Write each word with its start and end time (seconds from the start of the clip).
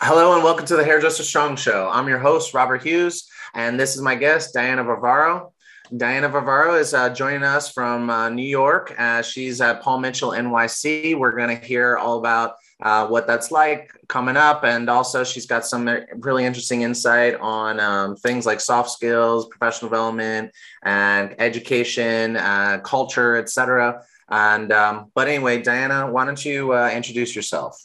Hello 0.00 0.36
and 0.36 0.44
welcome 0.44 0.64
to 0.64 0.76
the 0.76 0.84
Hairdresser 0.84 1.24
Strong 1.24 1.56
Show. 1.56 1.90
I'm 1.92 2.06
your 2.06 2.20
host, 2.20 2.54
Robert 2.54 2.84
Hughes, 2.84 3.28
and 3.52 3.80
this 3.80 3.96
is 3.96 4.00
my 4.00 4.14
guest, 4.14 4.54
Diana 4.54 4.84
Varvaro. 4.84 5.52
Diana 5.96 6.28
Varvaro 6.28 6.78
is 6.78 6.94
uh, 6.94 7.12
joining 7.12 7.42
us 7.42 7.72
from 7.72 8.08
uh, 8.08 8.28
New 8.28 8.46
York. 8.46 8.94
Uh, 8.96 9.22
she's 9.22 9.60
at 9.60 9.82
Paul 9.82 9.98
Mitchell 9.98 10.30
NYC. 10.30 11.18
We're 11.18 11.32
going 11.32 11.48
to 11.48 11.66
hear 11.66 11.96
all 11.96 12.18
about 12.18 12.54
uh, 12.80 13.08
what 13.08 13.26
that's 13.26 13.50
like 13.50 13.90
coming 14.06 14.36
up. 14.36 14.62
And 14.62 14.88
also, 14.88 15.24
she's 15.24 15.46
got 15.46 15.66
some 15.66 15.90
really 16.20 16.44
interesting 16.44 16.82
insight 16.82 17.34
on 17.40 17.80
um, 17.80 18.14
things 18.14 18.46
like 18.46 18.60
soft 18.60 18.90
skills, 18.90 19.48
professional 19.48 19.90
development, 19.90 20.52
and 20.84 21.34
education, 21.40 22.36
uh, 22.36 22.78
culture, 22.84 23.36
etc. 23.36 24.00
And 24.28 24.70
um, 24.70 25.10
but 25.12 25.26
anyway, 25.26 25.60
Diana, 25.60 26.08
why 26.08 26.24
don't 26.24 26.44
you 26.44 26.72
uh, 26.72 26.88
introduce 26.94 27.34
yourself? 27.34 27.84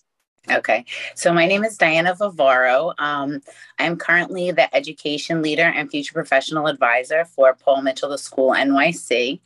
Okay, 0.51 0.83
so 1.15 1.31
my 1.31 1.45
name 1.45 1.63
is 1.63 1.77
Diana 1.77 2.13
Varvaro. 2.15 2.93
Um, 2.97 3.39
I'm 3.79 3.95
currently 3.95 4.51
the 4.51 4.73
education 4.75 5.41
leader 5.41 5.63
and 5.63 5.89
future 5.89 6.11
professional 6.13 6.67
advisor 6.67 7.23
for 7.23 7.53
Paul 7.53 7.81
Mitchell 7.81 8.09
the 8.09 8.17
School 8.17 8.51
NYC. 8.51 9.39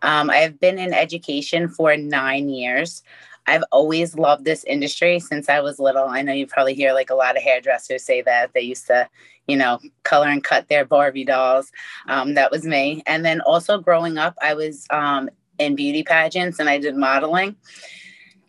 Um, 0.00 0.30
I 0.30 0.36
have 0.36 0.58
been 0.58 0.78
in 0.78 0.94
education 0.94 1.68
for 1.68 1.98
nine 1.98 2.48
years. 2.48 3.02
I've 3.46 3.64
always 3.72 4.16
loved 4.16 4.46
this 4.46 4.64
industry 4.64 5.20
since 5.20 5.50
I 5.50 5.60
was 5.60 5.78
little. 5.78 6.08
I 6.08 6.22
know 6.22 6.32
you 6.32 6.46
probably 6.46 6.74
hear 6.74 6.94
like 6.94 7.10
a 7.10 7.14
lot 7.14 7.36
of 7.36 7.42
hairdressers 7.42 8.02
say 8.02 8.22
that 8.22 8.52
they 8.54 8.62
used 8.62 8.86
to, 8.86 9.06
you 9.48 9.56
know, 9.56 9.78
color 10.04 10.28
and 10.28 10.42
cut 10.42 10.68
their 10.68 10.86
Barbie 10.86 11.24
dolls. 11.24 11.70
Um, 12.06 12.34
that 12.34 12.50
was 12.50 12.64
me. 12.64 13.02
And 13.06 13.22
then 13.22 13.42
also 13.42 13.78
growing 13.78 14.16
up, 14.16 14.34
I 14.40 14.54
was 14.54 14.86
um, 14.88 15.28
in 15.58 15.74
beauty 15.74 16.02
pageants 16.02 16.58
and 16.58 16.70
I 16.70 16.78
did 16.78 16.96
modeling 16.96 17.54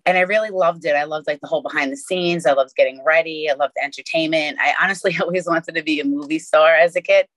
and 0.10 0.18
I 0.18 0.22
really 0.22 0.50
loved 0.50 0.86
it. 0.86 0.96
I 0.96 1.04
loved 1.04 1.28
like 1.28 1.40
the 1.40 1.46
whole 1.46 1.62
behind 1.62 1.92
the 1.92 1.98
scenes. 1.98 2.48
I 2.48 2.54
loved 2.54 2.76
getting 2.76 3.04
ready. 3.04 3.48
I 3.48 3.54
loved 3.54 3.76
entertainment. 3.82 4.58
I 4.60 4.74
honestly 4.82 5.16
always 5.22 5.46
wanted 5.46 5.76
to 5.76 5.84
be 5.84 6.00
a 6.00 6.04
movie 6.04 6.40
star 6.40 6.74
as 6.74 6.96
a 6.96 7.02
kid. 7.02 7.28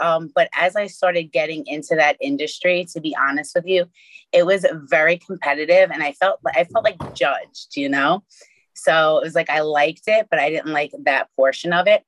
Um, 0.00 0.30
but 0.34 0.48
as 0.58 0.74
I 0.74 0.86
started 0.86 1.24
getting 1.24 1.66
into 1.66 1.94
that 1.96 2.16
industry, 2.22 2.86
to 2.94 3.00
be 3.02 3.14
honest 3.14 3.54
with 3.54 3.66
you, 3.66 3.84
it 4.32 4.46
was 4.46 4.64
very 4.88 5.18
competitive, 5.18 5.90
and 5.90 6.02
I 6.02 6.12
felt 6.12 6.40
I 6.46 6.64
felt 6.64 6.84
like 6.84 7.14
judged, 7.14 7.76
you 7.76 7.90
know. 7.90 8.24
So 8.72 9.18
it 9.18 9.24
was 9.24 9.34
like 9.34 9.50
I 9.50 9.60
liked 9.60 10.04
it, 10.06 10.28
but 10.30 10.40
I 10.40 10.48
didn't 10.48 10.72
like 10.72 10.92
that 11.04 11.28
portion 11.36 11.74
of 11.74 11.86
it. 11.86 12.02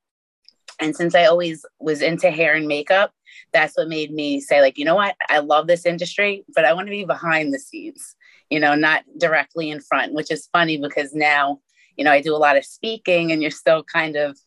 And 0.81 0.97
since 0.97 1.15
I 1.15 1.27
always 1.27 1.67
was 1.79 2.01
into 2.01 2.31
hair 2.31 2.55
and 2.55 2.67
makeup, 2.67 3.13
that's 3.53 3.77
what 3.77 3.89
made 3.89 4.11
me 4.11 4.41
say, 4.41 4.63
like, 4.63 4.79
you 4.79 4.87
know 4.87 4.97
what, 4.97 5.15
I 5.29 5.41
love 5.41 5.67
this 5.67 5.85
industry, 5.85 6.45
but 6.55 6.65
I 6.65 6.73
want 6.73 6.87
to 6.87 6.91
be 6.91 7.05
behind 7.05 7.53
the 7.53 7.59
scenes 7.59 8.17
you 8.51 8.61
know, 8.61 8.75
not 8.75 9.05
directly 9.19 9.71
in 9.71 9.81
front, 9.81 10.13
which 10.13 10.31
is 10.31 10.49
funny 10.53 10.77
because 10.77 11.15
now, 11.15 11.61
you 11.97 12.05
know, 12.05 12.13
I 12.13 12.21
do 12.21 12.35
a 12.35 12.39
lot 12.39 12.57
of 12.57 12.65
speaking 12.65 13.33
and 13.33 13.43
you're 13.43 13.51
still 13.51 13.83
kind 13.83 14.17
of 14.17 14.39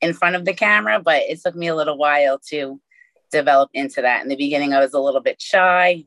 in 0.00 0.12
front 0.12 0.36
of 0.36 0.44
the 0.44 0.54
camera, 0.54 1.00
but 1.00 1.22
it 1.22 1.40
took 1.42 1.56
me 1.56 1.68
a 1.68 1.74
little 1.74 1.96
while 1.96 2.38
to 2.50 2.80
develop 3.30 3.70
into 3.74 4.02
that. 4.02 4.22
In 4.22 4.28
the 4.28 4.36
beginning, 4.36 4.72
I 4.72 4.80
was 4.80 4.94
a 4.94 5.00
little 5.00 5.20
bit 5.20 5.40
shy. 5.40 6.04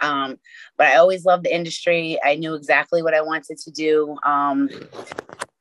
Um, 0.00 0.38
but 0.76 0.88
I 0.88 0.96
always 0.96 1.24
loved 1.24 1.44
the 1.44 1.54
industry. 1.54 2.18
I 2.22 2.36
knew 2.36 2.54
exactly 2.54 3.02
what 3.02 3.14
I 3.14 3.20
wanted 3.20 3.58
to 3.58 3.70
do. 3.70 4.16
Um, 4.24 4.68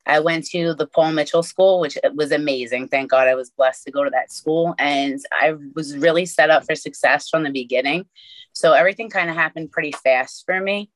I 0.05 0.19
went 0.19 0.45
to 0.47 0.73
the 0.73 0.87
Paul 0.87 1.11
Mitchell 1.11 1.43
School, 1.43 1.79
which 1.79 1.97
was 2.13 2.31
amazing. 2.31 2.87
Thank 2.87 3.11
God 3.11 3.27
I 3.27 3.35
was 3.35 3.49
blessed 3.49 3.83
to 3.83 3.91
go 3.91 4.03
to 4.03 4.09
that 4.11 4.31
school. 4.31 4.73
And 4.79 5.19
I 5.33 5.55
was 5.75 5.97
really 5.97 6.25
set 6.25 6.49
up 6.49 6.65
for 6.65 6.75
success 6.75 7.29
from 7.29 7.43
the 7.43 7.51
beginning. 7.51 8.05
So 8.57 8.73
everything 8.73 9.11
kind 9.11 9.29
of 9.29 9.35
happened 9.35 9.71
pretty 9.71 9.91
fast 9.91 10.43
for 10.47 10.59
me. 10.59 10.89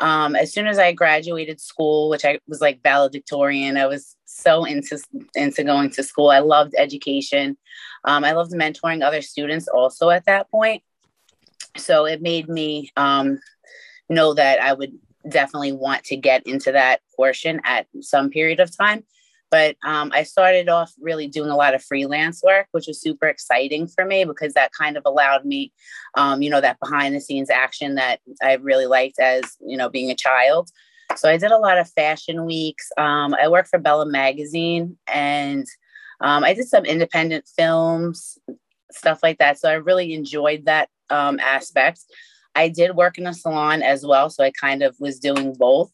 Um, 0.00 0.34
as 0.34 0.52
soon 0.52 0.66
as 0.66 0.80
I 0.80 0.90
graduated 0.90 1.60
school, 1.60 2.10
which 2.10 2.24
I 2.24 2.40
was 2.48 2.60
like 2.60 2.82
valedictorian, 2.82 3.76
I 3.76 3.86
was 3.86 4.16
so 4.24 4.64
into 4.64 4.98
into 5.36 5.62
going 5.62 5.90
to 5.90 6.02
school. 6.02 6.30
I 6.30 6.40
loved 6.40 6.74
education. 6.76 7.56
Um, 8.02 8.24
I 8.24 8.32
loved 8.32 8.50
mentoring 8.50 9.04
other 9.04 9.22
students 9.22 9.68
also 9.68 10.10
at 10.10 10.26
that 10.26 10.50
point. 10.50 10.82
So 11.76 12.04
it 12.04 12.20
made 12.20 12.48
me 12.48 12.90
um, 12.96 13.38
know 14.08 14.34
that 14.34 14.60
I 14.60 14.72
would 14.72 14.94
definitely 15.28 15.70
want 15.70 16.02
to 16.06 16.16
get 16.16 16.44
into 16.48 16.72
that 16.72 17.00
portion 17.14 17.60
at 17.64 17.86
some 18.00 18.28
period 18.28 18.58
of 18.58 18.76
time. 18.76 19.04
But 19.54 19.76
um, 19.84 20.10
I 20.12 20.24
started 20.24 20.68
off 20.68 20.92
really 21.00 21.28
doing 21.28 21.48
a 21.48 21.54
lot 21.54 21.74
of 21.74 21.84
freelance 21.84 22.42
work, 22.42 22.66
which 22.72 22.88
was 22.88 23.00
super 23.00 23.28
exciting 23.28 23.86
for 23.86 24.04
me 24.04 24.24
because 24.24 24.52
that 24.54 24.72
kind 24.72 24.96
of 24.96 25.04
allowed 25.06 25.44
me, 25.44 25.72
um, 26.16 26.42
you 26.42 26.50
know, 26.50 26.60
that 26.60 26.80
behind 26.80 27.14
the 27.14 27.20
scenes 27.20 27.50
action 27.50 27.94
that 27.94 28.18
I 28.42 28.54
really 28.54 28.86
liked 28.86 29.20
as, 29.20 29.44
you 29.64 29.76
know, 29.76 29.88
being 29.88 30.10
a 30.10 30.16
child. 30.16 30.70
So 31.14 31.28
I 31.28 31.36
did 31.36 31.52
a 31.52 31.58
lot 31.58 31.78
of 31.78 31.88
fashion 31.88 32.46
weeks. 32.46 32.88
Um, 32.98 33.32
I 33.40 33.46
worked 33.46 33.68
for 33.68 33.78
Bella 33.78 34.06
Magazine 34.06 34.98
and 35.06 35.68
um, 36.20 36.42
I 36.42 36.52
did 36.52 36.66
some 36.66 36.84
independent 36.84 37.46
films, 37.56 38.36
stuff 38.90 39.20
like 39.22 39.38
that. 39.38 39.60
So 39.60 39.68
I 39.68 39.74
really 39.74 40.14
enjoyed 40.14 40.64
that 40.64 40.88
um, 41.10 41.38
aspect. 41.38 42.00
I 42.56 42.70
did 42.70 42.96
work 42.96 43.18
in 43.18 43.26
a 43.28 43.32
salon 43.32 43.84
as 43.84 44.04
well. 44.04 44.30
So 44.30 44.42
I 44.42 44.50
kind 44.50 44.82
of 44.82 44.96
was 44.98 45.20
doing 45.20 45.54
both 45.56 45.92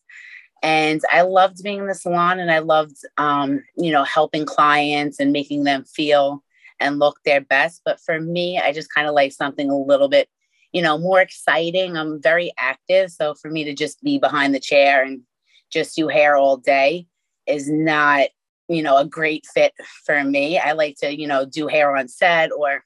and 0.63 1.01
i 1.11 1.23
loved 1.23 1.63
being 1.63 1.79
in 1.79 1.87
the 1.87 1.95
salon 1.95 2.39
and 2.39 2.51
i 2.51 2.59
loved 2.59 2.97
um, 3.19 3.63
you 3.77 3.91
know 3.91 4.05
helping 4.05 4.45
clients 4.45 5.21
and 5.21 5.33
making 5.33 5.65
them 5.65 5.85
feel 5.85 6.43
and 6.83 6.99
look 6.99 7.19
their 7.25 7.43
best. 7.43 7.83
But 7.85 8.01
for 8.01 8.21
me 8.21 8.59
i 8.59 8.73
just 8.73 8.93
kind 8.93 9.09
of 9.09 9.15
like 9.15 9.33
something 9.33 9.71
a 9.71 9.79
little 9.79 10.09
bit 10.09 10.29
you 10.73 10.83
know 10.83 10.99
more 10.99 11.21
exciting. 11.21 11.97
I'm 11.97 12.21
very 12.23 12.53
active 12.59 13.11
so 13.11 13.35
for 13.35 13.51
me 13.51 13.65
to 13.65 13.75
just 13.75 14.03
be 14.03 14.19
behind 14.19 14.55
the 14.55 14.61
chair 14.61 15.03
and 15.03 15.23
just 15.71 15.97
do 15.97 16.09
hair 16.09 16.37
all 16.37 16.57
day 16.57 17.07
is 17.47 17.69
not 17.69 18.29
you 18.69 18.83
know 18.83 18.97
a 18.97 19.05
great 19.05 19.47
fit 19.47 19.73
for 20.05 20.23
me. 20.23 20.59
I 20.59 20.73
like 20.73 20.97
to 20.99 21.15
you 21.15 21.27
know 21.27 21.45
do 21.45 21.67
hair 21.67 21.97
on 21.97 22.09
set 22.09 22.51
or 22.53 22.85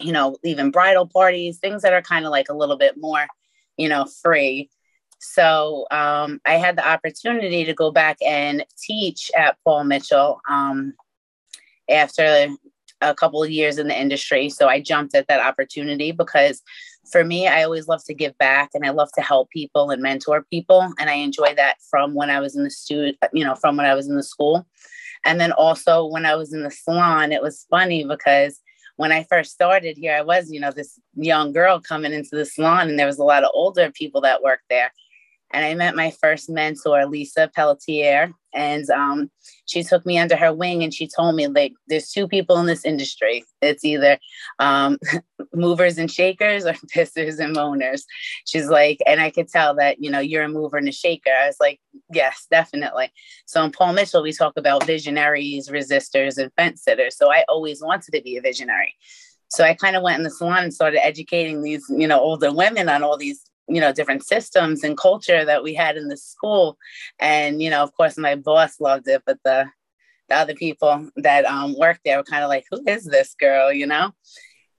you 0.00 0.12
know 0.12 0.36
even 0.42 0.70
bridal 0.70 1.06
parties 1.06 1.58
things 1.58 1.82
that 1.82 1.92
are 1.92 2.02
kind 2.02 2.24
of 2.24 2.30
like 2.30 2.48
a 2.48 2.54
little 2.54 2.76
bit 2.76 2.96
more 2.96 3.26
you 3.76 3.88
know 3.88 4.06
free 4.22 4.70
so 5.24 5.86
um, 5.90 6.40
I 6.44 6.54
had 6.54 6.76
the 6.76 6.86
opportunity 6.86 7.64
to 7.64 7.72
go 7.72 7.90
back 7.90 8.18
and 8.24 8.64
teach 8.78 9.30
at 9.36 9.56
Paul 9.64 9.84
Mitchell 9.84 10.40
um, 10.48 10.92
after 11.90 12.48
a 13.00 13.14
couple 13.14 13.42
of 13.42 13.50
years 13.50 13.78
in 13.78 13.88
the 13.88 13.98
industry. 13.98 14.50
So 14.50 14.68
I 14.68 14.80
jumped 14.80 15.14
at 15.14 15.26
that 15.28 15.40
opportunity 15.40 16.12
because 16.12 16.62
for 17.10 17.24
me, 17.24 17.48
I 17.48 17.64
always 17.64 17.88
love 17.88 18.04
to 18.04 18.14
give 18.14 18.36
back 18.36 18.70
and 18.74 18.84
I 18.84 18.90
love 18.90 19.10
to 19.14 19.22
help 19.22 19.50
people 19.50 19.90
and 19.90 20.02
mentor 20.02 20.44
people. 20.50 20.92
And 20.98 21.08
I 21.08 21.14
enjoy 21.14 21.54
that 21.56 21.76
from 21.90 22.14
when 22.14 22.28
I 22.28 22.40
was 22.40 22.54
in 22.54 22.64
the 22.64 22.70
student, 22.70 23.16
you 23.32 23.44
know, 23.44 23.54
from 23.54 23.76
when 23.76 23.86
I 23.86 23.94
was 23.94 24.08
in 24.08 24.16
the 24.16 24.22
school. 24.22 24.66
And 25.24 25.40
then 25.40 25.52
also 25.52 26.04
when 26.04 26.26
I 26.26 26.34
was 26.34 26.52
in 26.52 26.62
the 26.62 26.70
salon, 26.70 27.32
it 27.32 27.42
was 27.42 27.66
funny 27.70 28.04
because 28.04 28.60
when 28.96 29.10
I 29.10 29.24
first 29.24 29.52
started 29.52 29.96
here, 29.96 30.14
I 30.14 30.20
was, 30.20 30.50
you 30.50 30.60
know, 30.60 30.70
this 30.70 31.00
young 31.14 31.52
girl 31.52 31.80
coming 31.80 32.12
into 32.12 32.36
the 32.36 32.44
salon 32.44 32.90
and 32.90 32.98
there 32.98 33.06
was 33.06 33.18
a 33.18 33.24
lot 33.24 33.42
of 33.42 33.50
older 33.54 33.90
people 33.90 34.20
that 34.20 34.42
worked 34.42 34.64
there 34.68 34.92
and 35.54 35.64
I 35.64 35.74
met 35.74 35.94
my 35.94 36.10
first 36.10 36.50
mentor, 36.50 37.06
Lisa 37.06 37.48
Pelletier, 37.54 38.32
and 38.52 38.90
um, 38.90 39.30
she 39.66 39.84
took 39.84 40.04
me 40.04 40.18
under 40.18 40.34
her 40.34 40.52
wing 40.52 40.82
and 40.82 40.92
she 40.92 41.06
told 41.08 41.36
me 41.36 41.46
like, 41.46 41.72
there's 41.86 42.10
two 42.10 42.26
people 42.26 42.58
in 42.58 42.66
this 42.66 42.84
industry. 42.84 43.44
It's 43.62 43.84
either 43.84 44.18
um, 44.58 44.98
movers 45.54 45.96
and 45.96 46.10
shakers 46.10 46.66
or 46.66 46.72
pissers 46.94 47.38
and 47.38 47.54
moaners. 47.54 48.02
She's 48.46 48.68
like, 48.68 48.98
and 49.06 49.20
I 49.20 49.30
could 49.30 49.48
tell 49.48 49.76
that 49.76 50.02
you 50.02 50.10
know 50.10 50.18
you're 50.18 50.42
a 50.42 50.48
mover 50.48 50.76
and 50.76 50.88
a 50.88 50.92
shaker. 50.92 51.30
I 51.30 51.46
was 51.46 51.58
like, 51.60 51.80
yes, 52.12 52.46
definitely. 52.50 53.12
So 53.46 53.62
in 53.62 53.70
Paul 53.70 53.92
Mitchell, 53.92 54.24
we 54.24 54.32
talk 54.32 54.54
about 54.56 54.84
visionaries, 54.84 55.68
resistors, 55.68 56.36
and 56.36 56.52
fence 56.56 56.82
sitters. 56.82 57.16
So 57.16 57.30
I 57.32 57.44
always 57.48 57.80
wanted 57.80 58.12
to 58.12 58.22
be 58.22 58.36
a 58.36 58.42
visionary. 58.42 58.96
So 59.48 59.62
I 59.62 59.74
kind 59.74 59.94
of 59.94 60.02
went 60.02 60.18
in 60.18 60.24
the 60.24 60.30
salon 60.30 60.64
and 60.64 60.74
started 60.74 61.04
educating 61.06 61.62
these, 61.62 61.84
you 61.88 62.08
know, 62.08 62.18
older 62.18 62.52
women 62.52 62.88
on 62.88 63.04
all 63.04 63.16
these 63.16 63.43
you 63.68 63.80
know 63.80 63.92
different 63.92 64.24
systems 64.24 64.84
and 64.84 64.96
culture 64.96 65.44
that 65.44 65.62
we 65.62 65.74
had 65.74 65.96
in 65.96 66.08
the 66.08 66.16
school. 66.16 66.78
And 67.18 67.62
you 67.62 67.70
know 67.70 67.82
of 67.82 67.94
course 67.96 68.16
my 68.18 68.34
boss 68.34 68.80
loved 68.80 69.08
it 69.08 69.22
but 69.26 69.38
the 69.44 69.66
the 70.28 70.36
other 70.36 70.54
people 70.54 71.10
that 71.16 71.44
um, 71.44 71.76
worked 71.78 72.00
there 72.04 72.16
were 72.16 72.24
kind 72.24 72.42
of 72.42 72.48
like 72.48 72.64
who 72.70 72.82
is 72.86 73.04
this 73.04 73.34
girl? 73.38 73.72
you 73.72 73.86
know? 73.86 74.12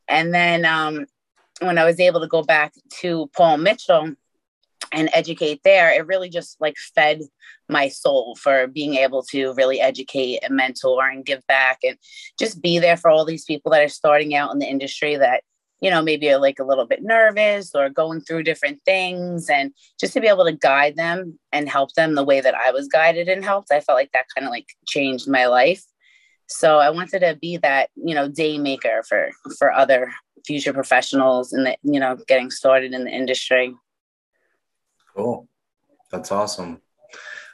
And 0.07 0.33
then 0.33 0.65
um, 0.65 1.05
when 1.61 1.77
i 1.77 1.85
was 1.85 1.99
able 1.99 2.19
to 2.19 2.27
go 2.27 2.43
back 2.43 2.73
to 2.89 3.29
paul 3.35 3.57
mitchell 3.57 4.13
and 4.91 5.09
educate 5.13 5.61
there 5.63 5.91
it 5.91 6.05
really 6.05 6.29
just 6.29 6.59
like 6.59 6.75
fed 6.77 7.21
my 7.69 7.87
soul 7.87 8.35
for 8.35 8.67
being 8.67 8.95
able 8.95 9.23
to 9.23 9.53
really 9.53 9.79
educate 9.79 10.39
and 10.43 10.55
mentor 10.55 11.07
and 11.07 11.25
give 11.25 11.45
back 11.47 11.79
and 11.83 11.97
just 12.37 12.61
be 12.61 12.77
there 12.79 12.97
for 12.97 13.09
all 13.09 13.25
these 13.25 13.45
people 13.45 13.71
that 13.71 13.81
are 13.81 13.89
starting 13.89 14.35
out 14.35 14.51
in 14.51 14.59
the 14.59 14.67
industry 14.67 15.15
that 15.15 15.43
you 15.85 15.91
know, 15.91 16.01
maybe 16.01 16.33
like 16.33 16.57
a 16.57 16.63
little 16.63 16.87
bit 16.87 17.03
nervous 17.03 17.75
or 17.75 17.89
going 17.91 18.19
through 18.19 18.41
different 18.41 18.79
things 18.85 19.51
and 19.51 19.71
just 19.99 20.13
to 20.13 20.19
be 20.19 20.25
able 20.25 20.43
to 20.43 20.51
guide 20.51 20.95
them 20.95 21.37
and 21.51 21.69
help 21.69 21.93
them 21.93 22.15
the 22.15 22.23
way 22.23 22.41
that 22.41 22.55
I 22.55 22.71
was 22.71 22.87
guided 22.87 23.29
and 23.29 23.45
helped, 23.45 23.71
I 23.71 23.81
felt 23.81 23.95
like 23.95 24.11
that 24.13 24.25
kind 24.33 24.47
of 24.47 24.51
like 24.51 24.65
changed 24.87 25.29
my 25.29 25.45
life. 25.45 25.83
So 26.47 26.79
I 26.79 26.89
wanted 26.89 27.19
to 27.19 27.37
be 27.39 27.57
that, 27.57 27.91
you 27.95 28.15
know, 28.15 28.27
day 28.27 28.57
maker 28.57 29.03
for 29.07 29.29
for 29.59 29.71
other 29.71 30.11
future 30.43 30.73
professionals 30.73 31.53
and 31.53 31.67
the, 31.67 31.77
you 31.83 31.99
know, 31.99 32.17
getting 32.27 32.49
started 32.49 32.91
in 32.91 33.03
the 33.03 33.11
industry. 33.11 33.75
Cool. 35.15 35.47
That's 36.09 36.31
awesome. 36.31 36.81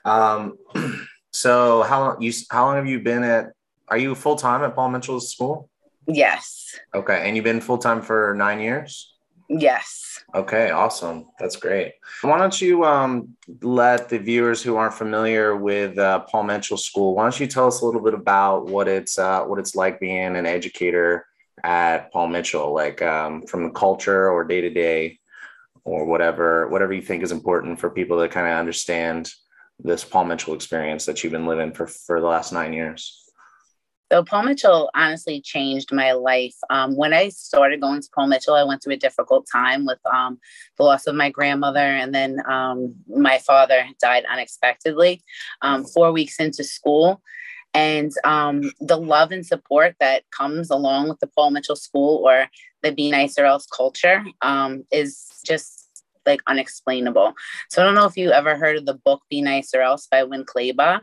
Um 0.05 0.57
So 1.33 1.83
how 1.83 1.99
long 1.99 2.21
you 2.21 2.31
how 2.49 2.65
long 2.67 2.77
have 2.77 2.87
you 2.87 3.01
been 3.01 3.23
at? 3.23 3.51
Are 3.89 3.97
you 3.97 4.15
full 4.15 4.37
time 4.37 4.63
at 4.63 4.73
Paul 4.73 4.89
Mitchell's 4.89 5.33
school? 5.33 5.69
Yes. 6.07 6.77
Okay, 6.93 7.27
and 7.27 7.35
you've 7.35 7.43
been 7.43 7.61
full 7.61 7.77
time 7.77 8.01
for 8.01 8.33
nine 8.35 8.59
years. 8.59 9.13
Yes. 9.49 10.23
Okay, 10.33 10.71
awesome. 10.71 11.25
That's 11.37 11.57
great. 11.57 11.93
Why 12.21 12.37
don't 12.37 12.61
you 12.61 12.85
um, 12.85 13.35
let 13.61 14.07
the 14.07 14.17
viewers 14.17 14.63
who 14.63 14.77
aren't 14.77 14.93
familiar 14.93 15.57
with 15.57 15.97
uh, 15.97 16.19
Paul 16.21 16.43
Mitchell 16.43 16.77
School? 16.77 17.15
Why 17.15 17.23
don't 17.23 17.39
you 17.39 17.47
tell 17.47 17.67
us 17.67 17.81
a 17.81 17.85
little 17.85 18.01
bit 18.01 18.13
about 18.13 18.67
what 18.67 18.87
it's 18.87 19.19
uh, 19.19 19.43
what 19.43 19.59
it's 19.59 19.75
like 19.75 19.99
being 19.99 20.37
an 20.37 20.45
educator 20.45 21.25
at 21.63 22.11
Paul 22.13 22.27
Mitchell, 22.27 22.73
like 22.73 23.01
um, 23.01 23.43
from 23.43 23.63
the 23.63 23.71
culture 23.71 24.29
or 24.29 24.45
day 24.45 24.61
to 24.61 24.69
day, 24.69 25.19
or 25.83 26.05
whatever 26.05 26.69
whatever 26.69 26.93
you 26.93 27.01
think 27.01 27.23
is 27.23 27.33
important 27.33 27.79
for 27.79 27.89
people 27.89 28.21
to 28.21 28.29
kind 28.29 28.47
of 28.47 28.57
understand 28.57 29.29
this 29.79 30.05
Paul 30.05 30.25
Mitchell 30.25 30.53
experience 30.53 31.05
that 31.05 31.23
you've 31.23 31.33
been 31.33 31.47
living 31.47 31.73
for 31.73 31.87
for 31.87 32.21
the 32.21 32.27
last 32.27 32.53
nine 32.53 32.71
years. 32.71 33.20
So 34.11 34.23
Paul 34.25 34.43
Mitchell 34.43 34.89
honestly 34.93 35.39
changed 35.39 35.93
my 35.93 36.11
life. 36.11 36.55
Um, 36.69 36.97
when 36.97 37.13
I 37.13 37.29
started 37.29 37.79
going 37.79 38.01
to 38.01 38.09
Paul 38.13 38.27
Mitchell, 38.27 38.55
I 38.55 38.63
went 38.65 38.83
through 38.83 38.95
a 38.95 38.97
difficult 38.97 39.47
time 39.49 39.85
with 39.85 39.99
um, 40.05 40.37
the 40.77 40.83
loss 40.83 41.07
of 41.07 41.15
my 41.15 41.29
grandmother, 41.29 41.79
and 41.79 42.13
then 42.13 42.39
um, 42.45 42.93
my 43.07 43.37
father 43.37 43.85
died 44.01 44.25
unexpectedly. 44.29 45.21
Um, 45.61 45.85
four 45.85 46.11
weeks 46.11 46.41
into 46.41 46.65
school, 46.65 47.21
and 47.73 48.11
um, 48.25 48.73
the 48.81 48.97
love 48.97 49.31
and 49.31 49.45
support 49.45 49.95
that 50.01 50.23
comes 50.37 50.69
along 50.69 51.07
with 51.07 51.21
the 51.21 51.27
Paul 51.27 51.51
Mitchell 51.51 51.77
School 51.77 52.21
or 52.25 52.47
the 52.83 52.91
Be 52.91 53.11
Nice 53.11 53.39
or 53.39 53.45
Else 53.45 53.65
culture 53.65 54.25
um, 54.41 54.83
is 54.91 55.39
just 55.45 55.87
like 56.25 56.41
unexplainable. 56.47 57.33
So 57.69 57.81
I 57.81 57.85
don't 57.85 57.95
know 57.95 58.07
if 58.07 58.17
you 58.17 58.31
ever 58.31 58.57
heard 58.57 58.75
of 58.75 58.85
the 58.85 58.99
book 59.05 59.21
Be 59.29 59.41
Nice 59.41 59.73
or 59.73 59.81
Else 59.81 60.07
by 60.11 60.25
Winn 60.25 60.43
Claybaugh. 60.43 60.99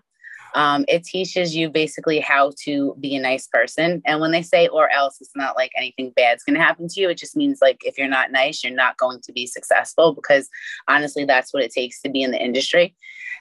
Um, 0.54 0.84
it 0.88 1.04
teaches 1.04 1.54
you 1.54 1.70
basically 1.70 2.20
how 2.20 2.52
to 2.64 2.96
be 3.00 3.16
a 3.16 3.20
nice 3.20 3.46
person. 3.46 4.02
And 4.06 4.20
when 4.20 4.32
they 4.32 4.42
say 4.42 4.68
or 4.68 4.90
else, 4.90 5.18
it's 5.20 5.36
not 5.36 5.56
like 5.56 5.72
anything 5.76 6.12
bad's 6.16 6.44
going 6.44 6.56
to 6.56 6.62
happen 6.62 6.88
to 6.88 7.00
you. 7.00 7.10
It 7.10 7.18
just 7.18 7.36
means 7.36 7.58
like 7.60 7.82
if 7.84 7.98
you're 7.98 8.08
not 8.08 8.32
nice, 8.32 8.64
you're 8.64 8.74
not 8.74 8.96
going 8.96 9.20
to 9.22 9.32
be 9.32 9.46
successful 9.46 10.14
because 10.14 10.48
honestly, 10.86 11.24
that's 11.24 11.52
what 11.52 11.62
it 11.62 11.72
takes 11.72 12.00
to 12.02 12.08
be 12.08 12.22
in 12.22 12.30
the 12.30 12.42
industry. 12.42 12.94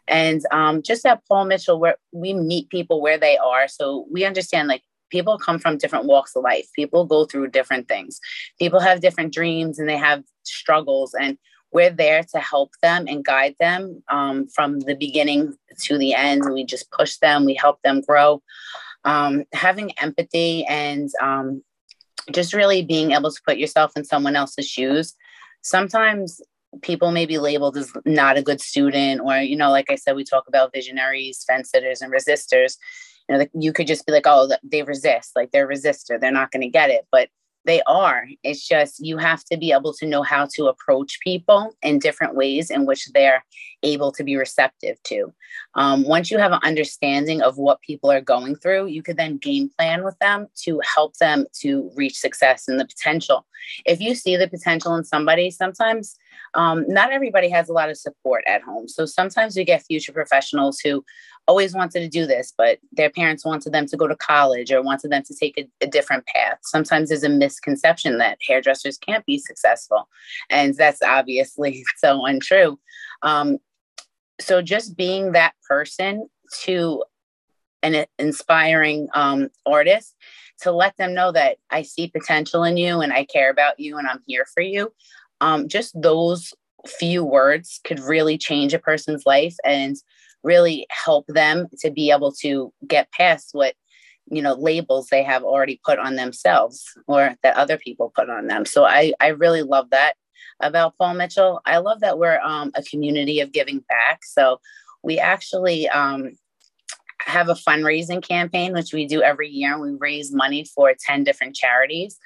And 0.08 0.42
um, 0.52 0.82
just 0.82 1.06
at 1.06 1.26
Paul 1.28 1.46
Mitchell, 1.46 1.80
where 1.80 1.98
we 2.12 2.34
meet 2.34 2.70
people 2.70 3.02
where 3.02 3.18
they 3.18 3.38
are. 3.38 3.68
So 3.68 4.06
we 4.10 4.26
understand 4.26 4.68
like 4.68 4.84
people 5.10 5.38
come 5.38 5.60
from 5.60 5.78
different 5.78 6.06
walks 6.06 6.36
of 6.36 6.44
life, 6.44 6.68
people 6.76 7.06
go 7.06 7.26
through 7.26 7.50
different 7.50 7.88
things, 7.88 8.20
people 8.60 8.80
have 8.80 9.02
different 9.02 9.34
dreams 9.34 9.80
and 9.80 9.88
they 9.88 9.98
have 9.98 10.24
struggles. 10.44 11.14
And 11.14 11.38
we're 11.72 11.90
there 11.90 12.24
to 12.24 12.40
help 12.40 12.72
them 12.82 13.06
and 13.08 13.26
guide 13.26 13.56
them 13.60 14.04
um, 14.10 14.48
from 14.48 14.80
the 14.80 14.96
beginning 14.96 15.56
to 15.84 15.98
the 15.98 16.14
end. 16.14 16.52
We 16.52 16.64
just 16.64 16.92
push 16.92 17.18
them, 17.18 17.46
we 17.46 17.56
help 17.56 17.82
them 17.82 18.02
grow. 18.02 18.42
Um, 19.04 19.44
having 19.54 19.92
empathy 20.00 20.66
and 20.66 21.10
um, 21.22 21.64
just 22.32 22.54
really 22.54 22.84
being 22.84 23.12
able 23.12 23.32
to 23.32 23.42
put 23.46 23.58
yourself 23.58 23.94
in 23.96 24.04
someone 24.04 24.36
else's 24.36 24.68
shoes. 24.68 25.16
Sometimes 25.62 26.42
people 26.82 27.12
may 27.12 27.26
be 27.26 27.38
labeled 27.38 27.78
as 27.78 27.92
not 28.06 28.38
a 28.38 28.42
good 28.42 28.60
student, 28.60 29.22
or, 29.22 29.38
you 29.38 29.56
know, 29.56 29.70
like 29.70 29.90
I 29.90 29.96
said, 29.96 30.16
we 30.16 30.24
talk 30.24 30.46
about 30.48 30.74
visionaries, 30.74 31.44
fence 31.48 31.70
sitters, 31.72 32.02
and 32.02 32.12
resistors. 32.12 32.78
You 33.28 33.34
know, 33.34 33.40
like 33.40 33.52
you 33.54 33.74
could 33.74 33.88
just 33.88 34.06
be 34.06 34.12
like, 34.12 34.26
oh, 34.26 34.50
they 34.64 34.84
resist, 34.84 35.32
like 35.36 35.52
they're 35.52 35.68
resistor, 35.68 36.20
they're 36.20 36.32
not 36.32 36.52
going 36.52 36.62
to 36.62 36.70
get 36.70 36.90
it. 36.90 37.06
But 37.12 37.30
they 37.68 37.82
are. 37.84 38.26
It's 38.44 38.66
just 38.66 39.06
you 39.06 39.18
have 39.18 39.44
to 39.52 39.58
be 39.58 39.74
able 39.74 39.94
to 39.96 40.08
know 40.08 40.24
how 40.24 40.48
to 40.56 40.68
approach 40.68 41.20
people 41.22 41.76
in 41.84 42.00
different 42.00 42.34
ways 42.34 42.72
in 42.72 42.86
which 42.86 43.08
they're 43.14 43.44
able 43.84 44.12
to 44.14 44.24
be 44.24 44.38
receptive 44.38 44.98
to. 45.04 45.34
Um, 45.76 46.04
once 46.04 46.32
you 46.32 46.38
have 46.38 46.54
an 46.54 46.62
understanding 46.64 47.42
of 47.42 47.58
what 47.58 47.82
people 47.82 48.10
are 48.10 48.22
going 48.22 48.56
through, 48.56 48.88
you 48.88 49.04
could 49.04 49.18
then 49.18 49.38
game 49.38 49.70
plan 49.78 50.04
with 50.04 50.18
them 50.20 50.48
to 50.64 50.82
help 50.96 51.18
them 51.18 51.46
to 51.60 51.92
reach 51.96 52.18
success 52.18 52.68
and 52.70 52.80
the 52.80 52.86
potential. 52.86 53.46
If 53.86 54.00
you 54.00 54.16
see 54.16 54.38
the 54.38 54.48
potential 54.48 54.96
in 54.96 55.04
somebody, 55.04 55.52
sometimes 55.52 56.16
um, 56.54 56.86
not 56.88 57.12
everybody 57.12 57.50
has 57.50 57.70
a 57.70 57.74
lot 57.74 57.90
of 57.90 57.98
support 57.98 58.44
at 58.48 58.62
home. 58.62 58.88
So 58.88 59.06
sometimes 59.06 59.56
we 59.56 59.64
get 59.64 59.86
future 59.86 60.12
professionals 60.12 60.80
who 60.80 61.04
always 61.48 61.74
wanted 61.74 62.02
to 62.02 62.10
do 62.10 62.26
this, 62.26 62.54
but 62.58 62.80
their 62.92 63.10
parents 63.10 63.46
wanted 63.46 63.74
them 63.74 63.86
to 63.88 63.98
go 63.98 64.08
to 64.08 64.16
college 64.16 64.72
or 64.72 64.82
wanted 64.82 65.12
them 65.12 65.24
to 65.24 65.36
take 65.36 65.58
a, 65.58 65.68
a, 65.82 65.88
different 65.88 66.26
path. 66.26 66.58
Sometimes 66.64 67.10
there's 67.10 67.24
a 67.24 67.30
misconception 67.30 68.18
that 68.18 68.38
hairdressers 68.46 68.98
can't 68.98 69.26
be 69.26 69.38
successful, 69.38 70.10
and 70.50 70.76
that's 70.76 71.02
obviously 71.02 71.86
so 71.98 72.26
untrue. 72.26 72.80
Um, 73.22 73.60
so 74.40 74.62
just 74.62 74.98
being 74.98 75.32
that 75.32 75.54
person 75.68 76.28
to 76.64 77.04
an 77.84 78.06
inspiring 78.20 79.08
um, 79.14 79.50
artist 79.66 80.16
to 80.62 80.72
let 80.72 80.98
them 80.98 81.14
know 81.14 81.32
that 81.32 81.58
I 81.70 81.84
see 81.84 82.08
potential 82.08 82.64
in 82.64 82.78
you 82.78 83.02
and 83.02 83.14
I 83.14 83.26
care 83.26 83.50
about 83.50 83.80
you 83.80 83.98
and 83.98 84.08
I'm 84.08 84.22
here 84.26 84.46
for 84.54 84.62
you. 84.62 84.92
Um, 85.42 85.68
just 85.68 86.00
those 86.00 86.54
few 86.88 87.24
words 87.24 87.80
could 87.84 88.00
really 88.00 88.38
change 88.38 88.74
a 88.74 88.80
person's 88.80 89.26
life 89.26 89.56
and 89.66 89.96
really 90.44 90.88
help 90.90 91.26
them 91.28 91.68
to 91.80 91.92
be 91.92 92.12
able 92.12 92.32
to 92.32 92.72
get 92.88 93.12
past 93.12 93.50
what 93.52 93.76
you 94.30 94.42
know 94.42 94.54
labels 94.54 95.08
they 95.08 95.24
have 95.24 95.44
already 95.44 95.80
put 95.86 96.00
on 96.00 96.16
themselves 96.16 96.84
or 97.08 97.36
that 97.44 97.56
other 97.56 97.78
people 97.78 98.12
put 98.16 98.30
on 98.30 98.48
them. 98.48 98.66
So 98.66 98.86
i 98.86 99.14
i 99.20 99.28
really 99.28 99.64
love 99.64 99.90
that 99.92 100.14
about 100.62 100.98
paul 100.98 101.14
mitchell. 101.14 101.62
I 101.66 101.78
love 101.78 102.00
that 102.02 102.18
we're 102.18 102.40
um, 102.40 102.72
a 102.76 102.84
community 102.84 103.40
of 103.40 103.52
giving 103.52 103.80
back. 103.90 104.24
So 104.24 104.60
we 105.04 105.20
actually 105.20 105.88
um, 105.90 106.32
have 107.20 107.50
a 107.50 107.54
fundraising 107.54 108.28
campaign 108.28 108.74
which 108.74 108.94
we 108.94 109.06
do 109.06 109.22
every 109.22 109.50
year. 109.50 109.74
And 109.74 109.82
we 109.82 109.98
raise 110.00 110.34
money 110.34 110.66
for 110.66 110.94
10 111.00 111.24
different 111.24 111.56
charities 111.56 112.18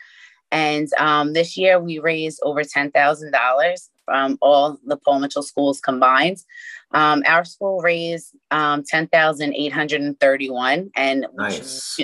and 0.52 0.90
um, 0.98 1.34
this 1.34 1.58
year 1.58 1.80
we 1.80 2.00
raised 2.00 2.40
over 2.44 2.62
$10000 2.64 3.90
from 4.06 4.38
all 4.42 4.78
the 4.86 4.98
paul 4.98 5.20
mitchell 5.20 5.44
schools 5.44 5.80
combined 5.80 6.40
um, 6.94 7.24
our 7.26 7.46
school 7.46 7.80
raised 7.80 8.36
um, 8.52 8.84
ten 8.84 9.08
thousand 9.08 9.56
eight 9.56 9.72
hundred 9.72 10.02
and 10.02 10.20
thirty-one, 10.20 10.92
and 10.96 11.26
nice. 11.34 11.98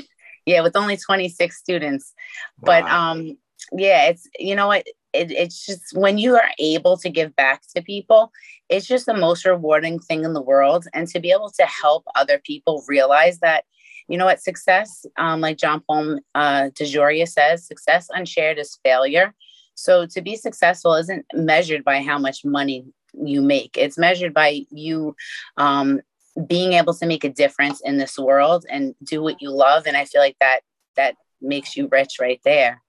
yeah, 0.45 0.61
with 0.61 0.75
only 0.75 0.97
twenty-six 0.97 1.57
students. 1.57 2.13
Wow. 2.61 2.65
But 2.65 2.91
um, 2.91 3.37
yeah, 3.71 4.07
it's 4.07 4.27
you 4.39 4.55
know 4.55 4.67
what. 4.67 4.85
It, 5.13 5.31
it's 5.31 5.65
just 5.65 5.97
when 5.97 6.17
you 6.17 6.35
are 6.35 6.49
able 6.59 6.97
to 6.97 7.09
give 7.09 7.35
back 7.35 7.61
to 7.75 7.81
people, 7.81 8.31
it's 8.69 8.85
just 8.85 9.05
the 9.05 9.13
most 9.13 9.45
rewarding 9.45 9.99
thing 9.99 10.25
in 10.25 10.33
the 10.33 10.41
world. 10.41 10.85
And 10.93 11.07
to 11.07 11.19
be 11.19 11.31
able 11.31 11.49
to 11.51 11.65
help 11.65 12.03
other 12.15 12.39
people 12.39 12.83
realize 12.87 13.39
that, 13.39 13.63
you 14.07 14.17
know 14.17 14.25
what, 14.25 14.41
success, 14.41 15.05
um, 15.17 15.41
like 15.41 15.57
John 15.57 15.81
Paul 15.85 16.19
uh, 16.33 16.69
DeJoria 16.73 17.27
says, 17.27 17.67
success 17.67 18.07
unshared 18.13 18.57
is 18.57 18.79
failure. 18.83 19.33
So 19.75 20.05
to 20.07 20.21
be 20.21 20.35
successful 20.35 20.93
isn't 20.95 21.25
measured 21.33 21.83
by 21.83 22.01
how 22.01 22.17
much 22.17 22.43
money 22.43 22.85
you 23.13 23.41
make. 23.41 23.77
It's 23.77 23.97
measured 23.97 24.33
by 24.33 24.61
you 24.71 25.15
um, 25.57 26.01
being 26.47 26.73
able 26.73 26.93
to 26.95 27.05
make 27.05 27.23
a 27.23 27.29
difference 27.29 27.81
in 27.81 27.97
this 27.97 28.17
world 28.17 28.65
and 28.69 28.95
do 29.03 29.21
what 29.21 29.41
you 29.41 29.51
love. 29.51 29.87
And 29.87 29.97
I 29.97 30.05
feel 30.05 30.21
like 30.21 30.37
that 30.39 30.61
that 30.95 31.15
makes 31.41 31.75
you 31.75 31.87
rich 31.91 32.17
right 32.19 32.41
there. 32.43 32.81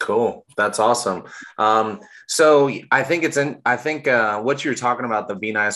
Cool. 0.00 0.44
That's 0.56 0.78
awesome. 0.78 1.24
Um, 1.58 2.00
so 2.26 2.70
I 2.90 3.02
think 3.02 3.22
it's 3.22 3.36
in, 3.36 3.60
I 3.64 3.76
think 3.76 4.08
uh, 4.08 4.40
what 4.40 4.64
you're 4.64 4.74
talking 4.74 5.04
about, 5.04 5.28
the 5.28 5.36
Be 5.36 5.54
uh, 5.54 5.70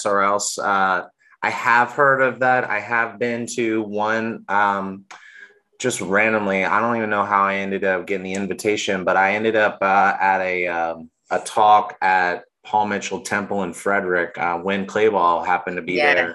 I 1.43 1.51
have 1.51 1.93
heard 1.93 2.23
of 2.23 2.41
that. 2.41 2.65
I 2.65 2.81
have 2.81 3.19
been 3.19 3.47
to 3.55 3.83
one 3.83 4.45
um, 4.49 5.05
just 5.79 6.01
randomly. 6.01 6.65
I 6.65 6.81
don't 6.81 6.97
even 6.97 7.11
know 7.11 7.25
how 7.25 7.45
I 7.45 7.57
ended 7.57 7.85
up 7.85 8.07
getting 8.07 8.25
the 8.25 8.35
invitation, 8.35 9.05
but 9.05 9.17
I 9.17 9.35
ended 9.35 9.57
up 9.57 9.79
uh, 9.81 10.17
at 10.21 10.41
a, 10.41 10.67
um, 10.67 11.11
a 11.31 11.39
talk 11.41 11.97
at 12.01 12.45
Paul 12.65 12.87
Mitchell 12.87 13.21
Temple 13.21 13.63
in 13.63 13.73
Frederick 13.73 14.37
uh, 14.39 14.61
Winn 14.63 14.87
Claybaugh 14.87 15.47
happened 15.47 15.77
to 15.77 15.83
be 15.83 15.95
yes. 15.95 16.17
there. 16.17 16.35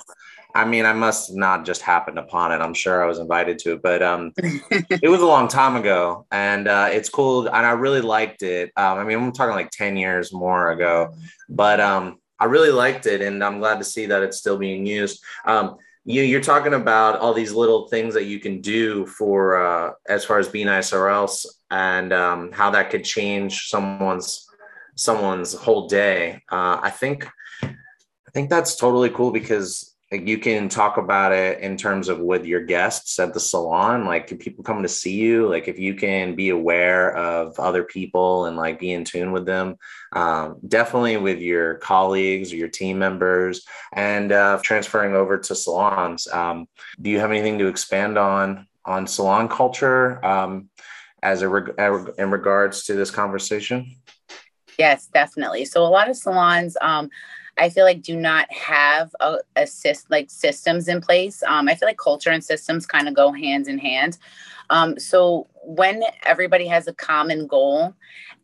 I 0.53 0.65
mean, 0.65 0.85
I 0.85 0.93
must 0.93 1.33
not 1.33 1.65
just 1.65 1.81
happened 1.81 2.19
upon 2.19 2.51
it. 2.51 2.57
I'm 2.57 2.73
sure 2.73 3.03
I 3.03 3.07
was 3.07 3.19
invited 3.19 3.57
to 3.59 3.73
it, 3.73 3.81
but 3.81 4.01
um, 4.01 4.33
it 4.37 5.09
was 5.09 5.21
a 5.21 5.25
long 5.25 5.47
time 5.47 5.75
ago, 5.75 6.25
and 6.31 6.67
uh, 6.67 6.89
it's 6.91 7.09
cool. 7.09 7.47
And 7.47 7.55
I 7.65 7.71
really 7.71 8.01
liked 8.01 8.43
it. 8.43 8.71
Um, 8.75 8.97
I 8.97 9.03
mean, 9.03 9.17
I'm 9.17 9.31
talking 9.31 9.55
like 9.55 9.71
10 9.71 9.95
years 9.97 10.33
more 10.33 10.71
ago, 10.71 11.13
but 11.49 11.79
um, 11.79 12.19
I 12.41 12.45
really 12.45 12.71
liked 12.71 13.05
it, 13.05 13.21
and 13.21 13.43
I'm 13.43 13.59
glad 13.59 13.77
to 13.77 13.83
see 13.83 14.07
that 14.07 14.23
it's 14.23 14.37
still 14.37 14.57
being 14.57 14.83
used. 14.83 15.23
Um, 15.45 15.77
you, 16.05 16.23
you're 16.23 16.41
talking 16.41 16.73
about 16.73 17.19
all 17.19 17.35
these 17.35 17.53
little 17.53 17.87
things 17.87 18.15
that 18.15 18.25
you 18.25 18.39
can 18.39 18.61
do 18.61 19.05
for 19.05 19.63
uh, 19.63 19.91
as 20.09 20.25
far 20.25 20.39
as 20.39 20.47
being 20.47 20.65
nice 20.65 20.91
or 20.91 21.07
else, 21.07 21.45
and 21.69 22.11
um, 22.11 22.51
how 22.51 22.71
that 22.71 22.89
could 22.89 23.03
change 23.03 23.67
someone's 23.67 24.47
someone's 24.95 25.53
whole 25.53 25.87
day. 25.87 26.41
Uh, 26.51 26.79
I 26.81 26.89
think 26.89 27.27
I 27.63 28.31
think 28.33 28.49
that's 28.49 28.75
totally 28.75 29.11
cool 29.11 29.31
because 29.31 29.90
you 30.11 30.37
can 30.37 30.67
talk 30.67 30.97
about 30.97 31.31
it 31.31 31.59
in 31.61 31.77
terms 31.77 32.09
of 32.09 32.19
with 32.19 32.45
your 32.45 32.59
guests 32.59 33.17
at 33.17 33.33
the 33.33 33.39
salon 33.39 34.03
like 34.03 34.27
can 34.27 34.37
people 34.37 34.61
come 34.61 34.81
to 34.83 34.89
see 34.89 35.13
you? 35.13 35.47
Like 35.47 35.69
if 35.69 35.79
you 35.79 35.95
can 35.95 36.35
be 36.35 36.49
aware 36.49 37.15
of 37.15 37.57
other 37.57 37.83
people 37.83 38.45
and 38.45 38.57
like 38.57 38.79
be 38.79 38.91
in 38.91 39.05
tune 39.05 39.31
with 39.31 39.45
them 39.45 39.77
um, 40.11 40.57
definitely 40.67 41.15
with 41.15 41.39
your 41.39 41.75
colleagues 41.75 42.51
or 42.51 42.57
your 42.57 42.67
team 42.67 42.99
members. 42.99 43.65
And 43.93 44.33
uh, 44.33 44.59
transferring 44.61 45.15
over 45.15 45.37
to 45.37 45.55
salons 45.55 46.27
um, 46.27 46.67
do 47.01 47.09
you 47.09 47.19
have 47.19 47.31
anything 47.31 47.57
to 47.59 47.67
expand 47.67 48.17
on 48.17 48.67
on 48.83 49.07
salon 49.07 49.47
culture 49.47 50.23
um, 50.25 50.69
as 51.23 51.41
a 51.41 51.47
reg- 51.47 51.75
in 52.17 52.31
regards 52.31 52.83
to 52.85 52.95
this 52.95 53.11
conversation? 53.11 53.95
Yes 54.77 55.07
definitely. 55.07 55.63
So 55.63 55.85
a 55.85 55.87
lot 55.87 56.09
of 56.09 56.17
salons 56.17 56.75
um, 56.81 57.09
I 57.61 57.69
feel 57.69 57.85
like 57.85 58.01
do 58.01 58.15
not 58.15 58.51
have 58.51 59.15
a, 59.19 59.37
a 59.55 59.67
like 60.09 60.31
systems 60.31 60.87
in 60.87 60.99
place. 60.99 61.43
Um, 61.43 61.69
I 61.69 61.75
feel 61.75 61.87
like 61.87 61.99
culture 61.99 62.31
and 62.31 62.43
systems 62.43 62.87
kind 62.87 63.07
of 63.07 63.13
go 63.13 63.31
hand 63.31 63.67
in 63.67 63.77
hand. 63.77 64.17
Um, 64.71 64.97
so 64.97 65.47
when 65.63 66.01
everybody 66.23 66.65
has 66.65 66.87
a 66.87 66.93
common 66.93 67.45
goal 67.45 67.93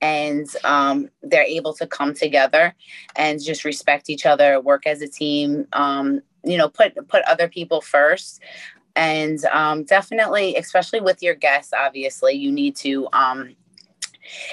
and 0.02 0.48
um, 0.64 1.10
they're 1.24 1.42
able 1.42 1.74
to 1.74 1.88
come 1.88 2.14
together 2.14 2.76
and 3.16 3.42
just 3.42 3.66
respect 3.66 4.08
each 4.08 4.28
other, 4.28 4.62
work 4.62 4.86
as 4.86 5.02
a 5.02 5.08
team, 5.08 5.68
um, 5.74 6.22
you 6.44 6.58
know, 6.58 6.70
put 6.70 6.96
put 7.08 7.24
other 7.24 7.48
people 7.48 7.82
first. 7.82 8.40
And 8.96 9.44
um, 9.46 9.84
definitely, 9.84 10.56
especially 10.58 11.02
with 11.02 11.24
your 11.24 11.36
guests, 11.36 11.74
obviously, 11.74 12.34
you 12.34 12.52
need 12.52 12.76
to. 12.78 13.08
Um, 13.14 13.56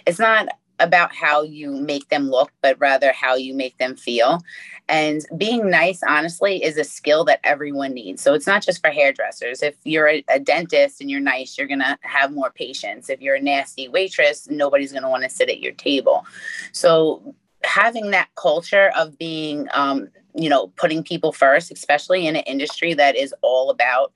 it's 0.07 0.19
not 0.19 0.49
about 0.81 1.15
how 1.15 1.43
you 1.43 1.71
make 1.71 2.09
them 2.09 2.31
look, 2.31 2.51
but 2.61 2.79
rather 2.81 3.13
how 3.13 3.35
you 3.35 3.55
make 3.55 3.79
them 3.79 3.97
feel. 3.97 4.43
And 4.89 5.25
being 5.37 5.71
nice, 5.71 6.03
honestly, 6.03 6.63
is 6.63 6.77
a 6.77 6.85
skill 6.85 7.25
that 7.25 7.41
everyone 7.43 7.95
needs. 7.95 8.23
So 8.23 8.35
it's 8.35 8.47
not 8.47 8.63
just 8.63 8.83
for 8.83 8.91
hairdressers. 8.91 9.63
If 9.63 9.77
you're 9.85 10.09
a, 10.09 10.25
a 10.29 10.39
dentist 10.39 11.01
and 11.01 11.11
you're 11.11 11.21
nice, 11.21 11.57
you're 11.57 11.67
going 11.67 11.81
to 11.81 11.99
have 12.03 12.33
more 12.33 12.51
patients. 12.51 13.09
If 13.09 13.21
you're 13.23 13.37
a 13.37 13.41
nasty 13.41 13.89
waitress, 13.89 14.49
nobody's 14.51 14.93
going 14.93 15.05
to 15.05 15.09
want 15.09 15.23
to 15.23 15.31
sit 15.31 15.49
at 15.49 15.61
your 15.61 15.73
table. 15.73 16.27
So 16.73 17.35
having 17.63 18.11
that 18.11 18.29
culture 18.35 18.93
of 18.97 19.17
being, 19.17 19.69
um, 19.73 20.09
you 20.35 20.51
know, 20.51 20.69
putting 20.77 21.03
people 21.03 21.33
first, 21.33 21.73
especially 21.73 22.27
in 22.27 22.37
an 22.37 22.43
industry 22.43 22.93
that 22.95 23.17
is 23.17 23.35
all 23.41 23.71
about 23.71 24.13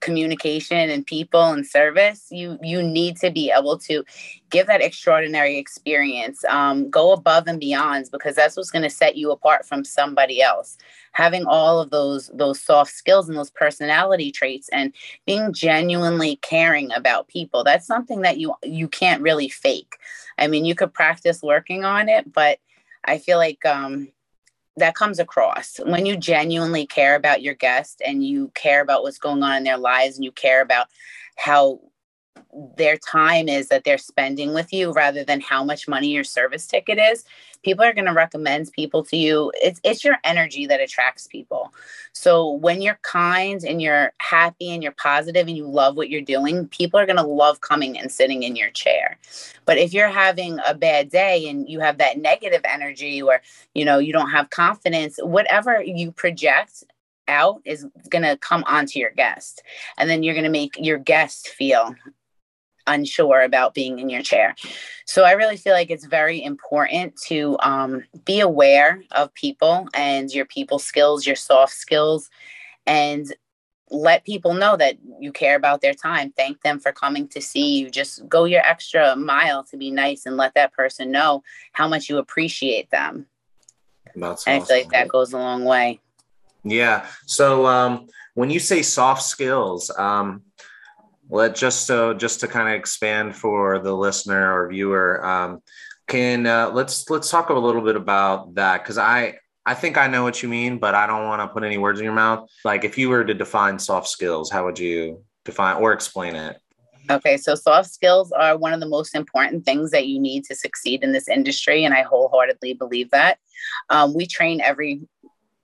communication 0.00 0.90
and 0.90 1.06
people 1.06 1.42
and 1.42 1.66
service 1.66 2.26
you 2.30 2.58
you 2.62 2.82
need 2.82 3.16
to 3.16 3.30
be 3.30 3.50
able 3.50 3.78
to 3.78 4.04
give 4.50 4.66
that 4.66 4.82
extraordinary 4.82 5.56
experience 5.58 6.44
um, 6.48 6.88
go 6.90 7.12
above 7.12 7.46
and 7.46 7.58
beyond 7.58 8.08
because 8.12 8.36
that's 8.36 8.56
what's 8.56 8.70
going 8.70 8.82
to 8.82 8.90
set 8.90 9.16
you 9.16 9.30
apart 9.30 9.66
from 9.66 9.84
somebody 9.84 10.40
else. 10.40 10.76
Having 11.12 11.46
all 11.46 11.80
of 11.80 11.90
those 11.90 12.30
those 12.34 12.60
soft 12.60 12.92
skills 12.92 13.28
and 13.28 13.36
those 13.36 13.50
personality 13.50 14.30
traits 14.30 14.68
and 14.70 14.92
being 15.26 15.52
genuinely 15.52 16.36
caring 16.36 16.92
about 16.92 17.28
people 17.28 17.64
that's 17.64 17.86
something 17.86 18.20
that 18.20 18.38
you 18.38 18.54
you 18.62 18.88
can't 18.88 19.22
really 19.22 19.48
fake. 19.48 19.96
I 20.38 20.46
mean 20.46 20.64
you 20.64 20.74
could 20.74 20.92
practice 20.92 21.42
working 21.42 21.84
on 21.84 22.08
it 22.08 22.32
but 22.32 22.58
i 23.04 23.18
feel 23.18 23.38
like 23.38 23.64
um 23.64 24.08
that 24.76 24.94
comes 24.94 25.18
across. 25.18 25.78
When 25.84 26.06
you 26.06 26.16
genuinely 26.16 26.86
care 26.86 27.14
about 27.14 27.42
your 27.42 27.54
guest 27.54 28.02
and 28.04 28.24
you 28.24 28.50
care 28.54 28.82
about 28.82 29.02
what's 29.02 29.18
going 29.18 29.42
on 29.42 29.56
in 29.56 29.64
their 29.64 29.78
lives 29.78 30.16
and 30.16 30.24
you 30.24 30.32
care 30.32 30.60
about 30.60 30.88
how 31.36 31.80
their 32.76 32.96
time 32.96 33.48
is 33.48 33.68
that 33.68 33.84
they're 33.84 33.98
spending 33.98 34.54
with 34.54 34.72
you 34.72 34.92
rather 34.92 35.24
than 35.24 35.40
how 35.40 35.62
much 35.64 35.88
money 35.88 36.08
your 36.08 36.24
service 36.24 36.66
ticket 36.66 36.98
is 36.98 37.24
people 37.66 37.84
are 37.84 37.92
going 37.92 38.06
to 38.06 38.12
recommend 38.12 38.70
people 38.70 39.02
to 39.02 39.16
you 39.16 39.50
it's 39.56 39.80
it's 39.82 40.04
your 40.04 40.18
energy 40.22 40.66
that 40.66 40.80
attracts 40.80 41.26
people. 41.26 41.74
So 42.12 42.52
when 42.52 42.80
you're 42.80 43.00
kind 43.02 43.64
and 43.64 43.82
you're 43.82 44.12
happy 44.18 44.70
and 44.70 44.84
you're 44.84 44.92
positive 44.92 45.48
and 45.48 45.56
you 45.56 45.66
love 45.66 45.96
what 45.96 46.08
you're 46.08 46.20
doing 46.36 46.68
people 46.68 47.00
are 47.00 47.06
going 47.06 47.16
to 47.16 47.26
love 47.26 47.60
coming 47.62 47.98
and 47.98 48.12
sitting 48.12 48.44
in 48.44 48.54
your 48.54 48.70
chair. 48.70 49.18
But 49.64 49.78
if 49.78 49.92
you're 49.92 50.16
having 50.26 50.60
a 50.64 50.74
bad 50.74 51.10
day 51.10 51.48
and 51.48 51.68
you 51.68 51.80
have 51.80 51.98
that 51.98 52.18
negative 52.18 52.62
energy 52.64 53.20
or 53.20 53.42
you 53.74 53.84
know 53.84 53.98
you 53.98 54.12
don't 54.12 54.30
have 54.30 54.50
confidence 54.50 55.18
whatever 55.20 55.82
you 55.82 56.12
project 56.12 56.84
out 57.26 57.60
is 57.64 57.84
going 58.10 58.22
to 58.22 58.36
come 58.36 58.62
onto 58.68 59.00
your 59.00 59.10
guest. 59.10 59.64
And 59.98 60.08
then 60.08 60.22
you're 60.22 60.34
going 60.34 60.44
to 60.44 60.50
make 60.50 60.76
your 60.78 60.98
guest 60.98 61.48
feel 61.48 61.96
unsure 62.86 63.42
about 63.42 63.74
being 63.74 63.98
in 63.98 64.08
your 64.08 64.22
chair. 64.22 64.54
So 65.06 65.24
I 65.24 65.32
really 65.32 65.56
feel 65.56 65.72
like 65.72 65.90
it's 65.90 66.06
very 66.06 66.42
important 66.42 67.16
to 67.26 67.56
um, 67.60 68.04
be 68.24 68.40
aware 68.40 69.02
of 69.12 69.32
people 69.34 69.88
and 69.94 70.32
your 70.32 70.46
people 70.46 70.78
skills, 70.78 71.26
your 71.26 71.36
soft 71.36 71.74
skills, 71.74 72.30
and 72.86 73.32
let 73.90 74.24
people 74.24 74.54
know 74.54 74.76
that 74.76 74.96
you 75.20 75.32
care 75.32 75.56
about 75.56 75.80
their 75.80 75.94
time. 75.94 76.32
Thank 76.32 76.62
them 76.62 76.80
for 76.80 76.92
coming 76.92 77.28
to 77.28 77.40
see 77.40 77.78
you. 77.78 77.90
Just 77.90 78.28
go 78.28 78.44
your 78.44 78.62
extra 78.62 79.14
mile 79.14 79.62
to 79.64 79.76
be 79.76 79.90
nice 79.90 80.26
and 80.26 80.36
let 80.36 80.54
that 80.54 80.72
person 80.72 81.12
know 81.12 81.42
how 81.72 81.86
much 81.88 82.08
you 82.08 82.18
appreciate 82.18 82.90
them. 82.90 83.26
That's 84.16 84.42
awesome. 84.42 84.52
I 84.52 84.64
feel 84.64 84.76
like 84.78 84.90
that 84.90 85.08
goes 85.08 85.32
a 85.32 85.38
long 85.38 85.64
way. 85.64 86.00
Yeah. 86.64 87.06
So 87.26 87.66
um, 87.66 88.08
when 88.34 88.50
you 88.50 88.58
say 88.58 88.82
soft 88.82 89.22
skills, 89.22 89.90
um, 89.96 90.42
let 91.28 91.54
just 91.54 91.86
so 91.86 92.14
just 92.14 92.40
to 92.40 92.48
kind 92.48 92.68
of 92.68 92.74
expand 92.74 93.34
for 93.34 93.78
the 93.78 93.92
listener 93.92 94.52
or 94.52 94.68
viewer 94.68 95.24
um, 95.24 95.60
can 96.06 96.46
uh, 96.46 96.70
let's 96.70 97.08
let's 97.10 97.30
talk 97.30 97.50
a 97.50 97.54
little 97.54 97.82
bit 97.82 97.96
about 97.96 98.54
that 98.54 98.82
because 98.82 98.98
i 98.98 99.34
i 99.64 99.74
think 99.74 99.96
i 99.96 100.06
know 100.06 100.22
what 100.22 100.42
you 100.42 100.48
mean 100.48 100.78
but 100.78 100.94
i 100.94 101.06
don't 101.06 101.24
want 101.24 101.40
to 101.40 101.48
put 101.48 101.64
any 101.64 101.78
words 101.78 101.98
in 101.98 102.04
your 102.04 102.14
mouth. 102.14 102.48
Like 102.64 102.84
if 102.84 102.96
you 102.96 103.08
were 103.08 103.24
to 103.24 103.34
define 103.34 103.78
soft 103.78 104.08
skills 104.08 104.50
how 104.50 104.64
would 104.64 104.78
you 104.78 105.24
define 105.44 105.76
or 105.76 105.92
explain 105.92 106.36
it? 106.36 106.58
Okay 107.10 107.36
so 107.36 107.54
soft 107.54 107.90
skills 107.90 108.32
are 108.32 108.56
one 108.56 108.72
of 108.72 108.80
the 108.80 108.88
most 108.88 109.14
important 109.14 109.64
things 109.64 109.90
that 109.90 110.06
you 110.06 110.20
need 110.20 110.44
to 110.44 110.54
succeed 110.54 111.02
in 111.02 111.12
this 111.12 111.28
industry 111.28 111.84
and 111.84 111.94
i 111.94 112.02
wholeheartedly 112.02 112.74
believe 112.74 113.10
that. 113.10 113.38
Um, 113.90 114.14
we 114.14 114.26
train 114.26 114.60
every 114.60 115.00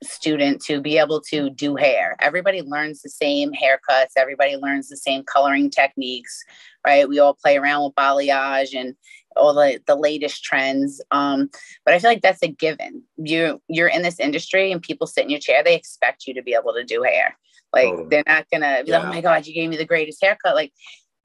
student 0.03 0.63
to 0.63 0.81
be 0.81 0.99
able 0.99 1.21
to 1.31 1.51
do 1.51 1.77
hair. 1.77 2.17
Everybody 2.21 2.63
learns 2.63 3.03
the 3.03 3.09
same 3.09 3.53
haircuts, 3.53 4.13
everybody 4.17 4.57
learns 4.57 4.89
the 4.89 4.97
same 4.97 5.23
coloring 5.25 5.71
techniques, 5.71 6.43
right? 6.87 7.09
We 7.09 7.19
all 7.19 7.35
play 7.35 7.57
around 7.57 7.85
with 7.85 7.95
balayage 7.95 8.79
and 8.79 8.95
all 9.37 9.55
the, 9.55 9.81
the 9.87 9.97
latest 9.97 10.45
trends. 10.45 11.01
Um, 11.11 11.51
but 11.85 11.95
I 11.95 11.99
feel 11.99 12.11
like 12.11 12.23
that's 12.23 12.43
a 12.43 12.49
given. 12.49 13.03
You 13.17 13.61
you're 13.69 13.89
in 13.89 14.03
this 14.03 14.21
industry 14.21 14.73
and 14.73 14.83
people 14.83 15.07
sit 15.07 15.25
in 15.25 15.31
your 15.31 15.41
chair, 15.41 15.63
they 15.63 15.75
expect 15.75 16.27
you 16.27 16.35
to 16.35 16.43
be 16.43 16.55
able 16.55 16.75
to 16.75 16.85
do 16.85 17.03
hair. 17.03 17.37
Like 17.73 17.89
totally. 17.89 18.09
they're 18.11 18.25
not 18.27 18.47
gonna 18.53 18.83
be 18.85 18.91
yeah. 18.91 18.99
like, 18.99 19.07
oh 19.07 19.11
my 19.11 19.21
God, 19.21 19.47
you 19.47 19.55
gave 19.55 19.71
me 19.71 19.77
the 19.77 19.87
greatest 19.87 20.23
haircut. 20.23 20.55
Like, 20.55 20.73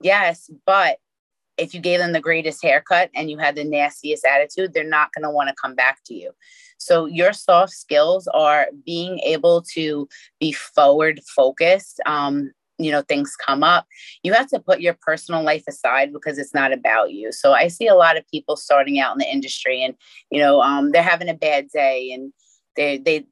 yes, 0.02 0.50
but 0.66 0.98
if 1.58 1.74
you 1.74 1.80
gave 1.80 2.00
them 2.00 2.14
the 2.14 2.22
greatest 2.22 2.62
haircut 2.64 3.10
and 3.16 3.30
you 3.30 3.38
had 3.38 3.56
the 3.56 3.64
nastiest 3.64 4.26
attitude, 4.26 4.74
they're 4.74 4.84
not 4.84 5.12
going 5.14 5.24
to 5.24 5.32
want 5.32 5.50
to 5.50 5.56
come 5.60 5.76
back 5.76 6.00
to 6.06 6.14
you. 6.14 6.32
So, 6.78 7.06
your 7.06 7.34
soft 7.34 7.74
skills 7.74 8.28
are 8.34 8.68
being 8.86 9.20
able 9.20 9.64
to 9.74 10.08
be 10.40 10.52
forward 10.52 11.20
focused. 11.36 12.00
Um, 12.06 12.52
you 12.80 12.92
know, 12.92 13.02
things 13.02 13.36
come 13.44 13.64
up. 13.64 13.88
You 14.22 14.34
have 14.34 14.48
to 14.50 14.60
put 14.60 14.82
your 14.82 14.96
personal 15.02 15.42
life 15.44 15.64
aside 15.68 16.14
because 16.14 16.38
it's 16.38 16.54
not 16.54 16.72
about 16.72 17.12
you. 17.12 17.32
So, 17.32 17.54
I 17.54 17.68
see 17.68 17.88
a 17.88 17.96
lot 17.96 18.18
of 18.18 18.28
people 18.28 18.56
starting 18.56 19.00
out 19.00 19.14
in 19.14 19.20
the 19.20 19.32
industry 19.32 19.84
and, 19.84 19.96
you 20.32 20.40
know, 20.40 20.62
um, 20.62 20.92
they're 20.92 21.04
having 21.04 21.30
a 21.30 21.34
bad 21.34 21.70
day 21.74 22.12
and 22.12 22.32
they, 22.76 22.98
they, 23.00 23.26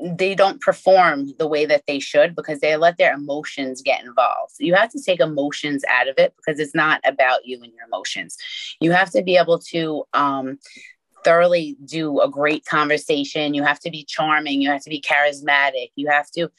they 0.00 0.34
don't 0.34 0.60
perform 0.60 1.28
the 1.38 1.46
way 1.46 1.66
that 1.66 1.84
they 1.86 1.98
should 1.98 2.34
because 2.34 2.60
they 2.60 2.76
let 2.76 2.96
their 2.96 3.12
emotions 3.12 3.82
get 3.82 4.02
involved. 4.02 4.54
You 4.58 4.74
have 4.74 4.90
to 4.90 5.02
take 5.02 5.20
emotions 5.20 5.84
out 5.88 6.08
of 6.08 6.14
it 6.18 6.34
because 6.36 6.58
it's 6.58 6.74
not 6.74 7.00
about 7.04 7.44
you 7.44 7.62
and 7.62 7.72
your 7.72 7.86
emotions. 7.86 8.36
You 8.80 8.92
have 8.92 9.10
to 9.10 9.22
be 9.22 9.36
able 9.36 9.58
to 9.70 10.04
um, 10.14 10.58
thoroughly 11.24 11.76
do 11.84 12.20
a 12.20 12.28
great 12.28 12.64
conversation. 12.64 13.54
You 13.54 13.62
have 13.62 13.80
to 13.80 13.90
be 13.90 14.04
charming. 14.04 14.60
You 14.62 14.70
have 14.70 14.82
to 14.82 14.90
be 14.90 15.00
charismatic. 15.00 15.90
You 15.96 16.08
have 16.08 16.30
to 16.32 16.50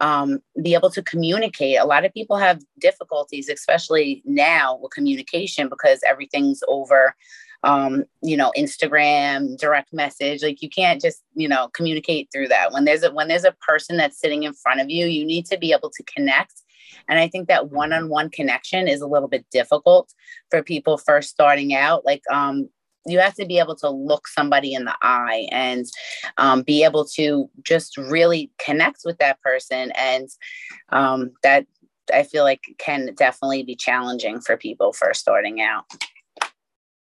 um, 0.00 0.40
be 0.62 0.74
able 0.74 0.90
to 0.90 1.02
communicate. 1.02 1.78
A 1.78 1.84
lot 1.84 2.04
of 2.04 2.12
people 2.12 2.36
have 2.36 2.60
difficulties, 2.80 3.48
especially 3.48 4.22
now 4.24 4.78
with 4.80 4.92
communication, 4.92 5.68
because 5.68 6.00
everything's 6.06 6.62
over, 6.66 7.14
um, 7.62 8.04
you 8.22 8.36
know, 8.36 8.52
Instagram, 8.58 9.56
direct 9.56 9.92
message. 9.92 10.42
Like 10.42 10.60
you 10.62 10.68
can't 10.68 11.00
just, 11.00 11.22
you 11.34 11.48
know, 11.48 11.68
communicate 11.68 12.28
through 12.32 12.48
that. 12.48 12.72
When 12.72 12.84
there's 12.84 13.04
a 13.04 13.12
when 13.12 13.28
there's 13.28 13.44
a 13.44 13.56
person 13.68 13.96
that's 13.96 14.18
sitting 14.18 14.42
in 14.42 14.54
front 14.54 14.80
of 14.80 14.90
you, 14.90 15.06
you 15.06 15.24
need 15.24 15.46
to 15.46 15.58
be 15.58 15.72
able 15.72 15.90
to 15.90 16.02
connect. 16.04 16.54
And 17.08 17.18
I 17.18 17.28
think 17.28 17.48
that 17.48 17.70
one-on-one 17.70 18.30
connection 18.30 18.88
is 18.88 19.00
a 19.00 19.06
little 19.06 19.28
bit 19.28 19.46
difficult 19.50 20.12
for 20.50 20.62
people 20.62 20.98
first 20.98 21.30
starting 21.30 21.74
out. 21.74 22.04
Like 22.04 22.22
um, 22.30 22.68
you 23.06 23.18
have 23.18 23.34
to 23.34 23.46
be 23.46 23.58
able 23.58 23.74
to 23.76 23.90
look 23.90 24.28
somebody 24.28 24.74
in 24.74 24.84
the 24.84 24.94
eye 25.02 25.48
and 25.50 25.86
um, 26.38 26.62
be 26.62 26.84
able 26.84 27.04
to 27.04 27.50
just 27.62 27.96
really 27.96 28.50
connect 28.58 29.02
with 29.04 29.18
that 29.18 29.40
person 29.40 29.92
and 29.92 30.28
um, 30.90 31.32
that 31.42 31.66
i 32.12 32.22
feel 32.22 32.42
like 32.42 32.62
can 32.78 33.14
definitely 33.14 33.62
be 33.62 33.76
challenging 33.76 34.40
for 34.40 34.56
people 34.56 34.92
first 34.92 35.20
starting 35.20 35.60
out 35.60 35.84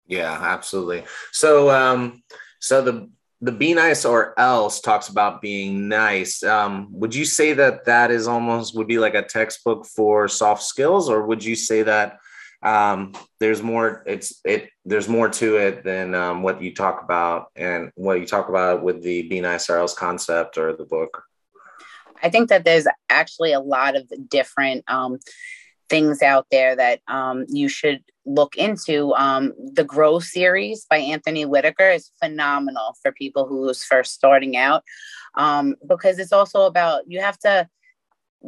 yeah 0.05 0.37
absolutely 0.41 1.03
so 1.31 1.69
um 1.71 2.21
so 2.59 2.81
the 2.81 3.09
the 3.43 3.51
be 3.51 3.73
nice 3.73 4.05
or 4.05 4.39
else 4.39 4.79
talks 4.79 5.09
about 5.09 5.41
being 5.41 5.89
nice. 5.89 6.43
Um, 6.43 6.87
would 6.91 7.13
you 7.13 7.25
say 7.25 7.51
that 7.51 7.83
that 7.83 8.09
is 8.09 8.25
almost 8.25 8.73
would 8.77 8.87
be 8.87 8.99
like 8.99 9.15
a 9.15 9.21
textbook 9.21 9.85
for 9.85 10.29
soft 10.29 10.63
skills, 10.63 11.09
or 11.09 11.25
would 11.27 11.43
you 11.43 11.57
say 11.57 11.83
that 11.83 12.19
um, 12.63 13.13
there's 13.39 13.61
more? 13.61 14.03
It's 14.05 14.39
it. 14.45 14.69
There's 14.85 15.09
more 15.09 15.29
to 15.29 15.57
it 15.57 15.83
than 15.83 16.15
um, 16.15 16.43
what 16.43 16.61
you 16.61 16.73
talk 16.73 17.03
about 17.03 17.47
and 17.55 17.91
what 17.95 18.19
you 18.19 18.25
talk 18.25 18.49
about 18.49 18.83
with 18.83 19.03
the 19.03 19.27
be 19.27 19.41
nice 19.41 19.69
or 19.69 19.77
else 19.77 19.93
concept 19.93 20.57
or 20.57 20.75
the 20.75 20.85
book. 20.85 21.23
I 22.21 22.29
think 22.29 22.49
that 22.49 22.63
there's 22.63 22.87
actually 23.09 23.51
a 23.51 23.59
lot 23.59 23.97
of 23.97 24.09
different 24.29 24.85
um, 24.87 25.19
things 25.89 26.21
out 26.21 26.47
there 26.51 26.75
that 26.75 27.01
um, 27.07 27.45
you 27.49 27.67
should 27.67 28.01
look 28.25 28.55
into. 28.55 29.13
Um, 29.15 29.53
the 29.57 29.83
Grow 29.83 30.19
series 30.19 30.85
by 30.89 30.97
Anthony 30.97 31.45
Whitaker 31.45 31.89
is 31.89 32.11
phenomenal 32.23 32.95
for 33.01 33.11
people 33.11 33.45
who's 33.45 33.83
first 33.83 34.13
starting 34.13 34.55
out 34.55 34.83
um, 35.35 35.75
because 35.87 36.19
it's 36.19 36.31
also 36.31 36.61
about 36.61 37.03
you 37.07 37.19
have 37.19 37.37
to 37.39 37.67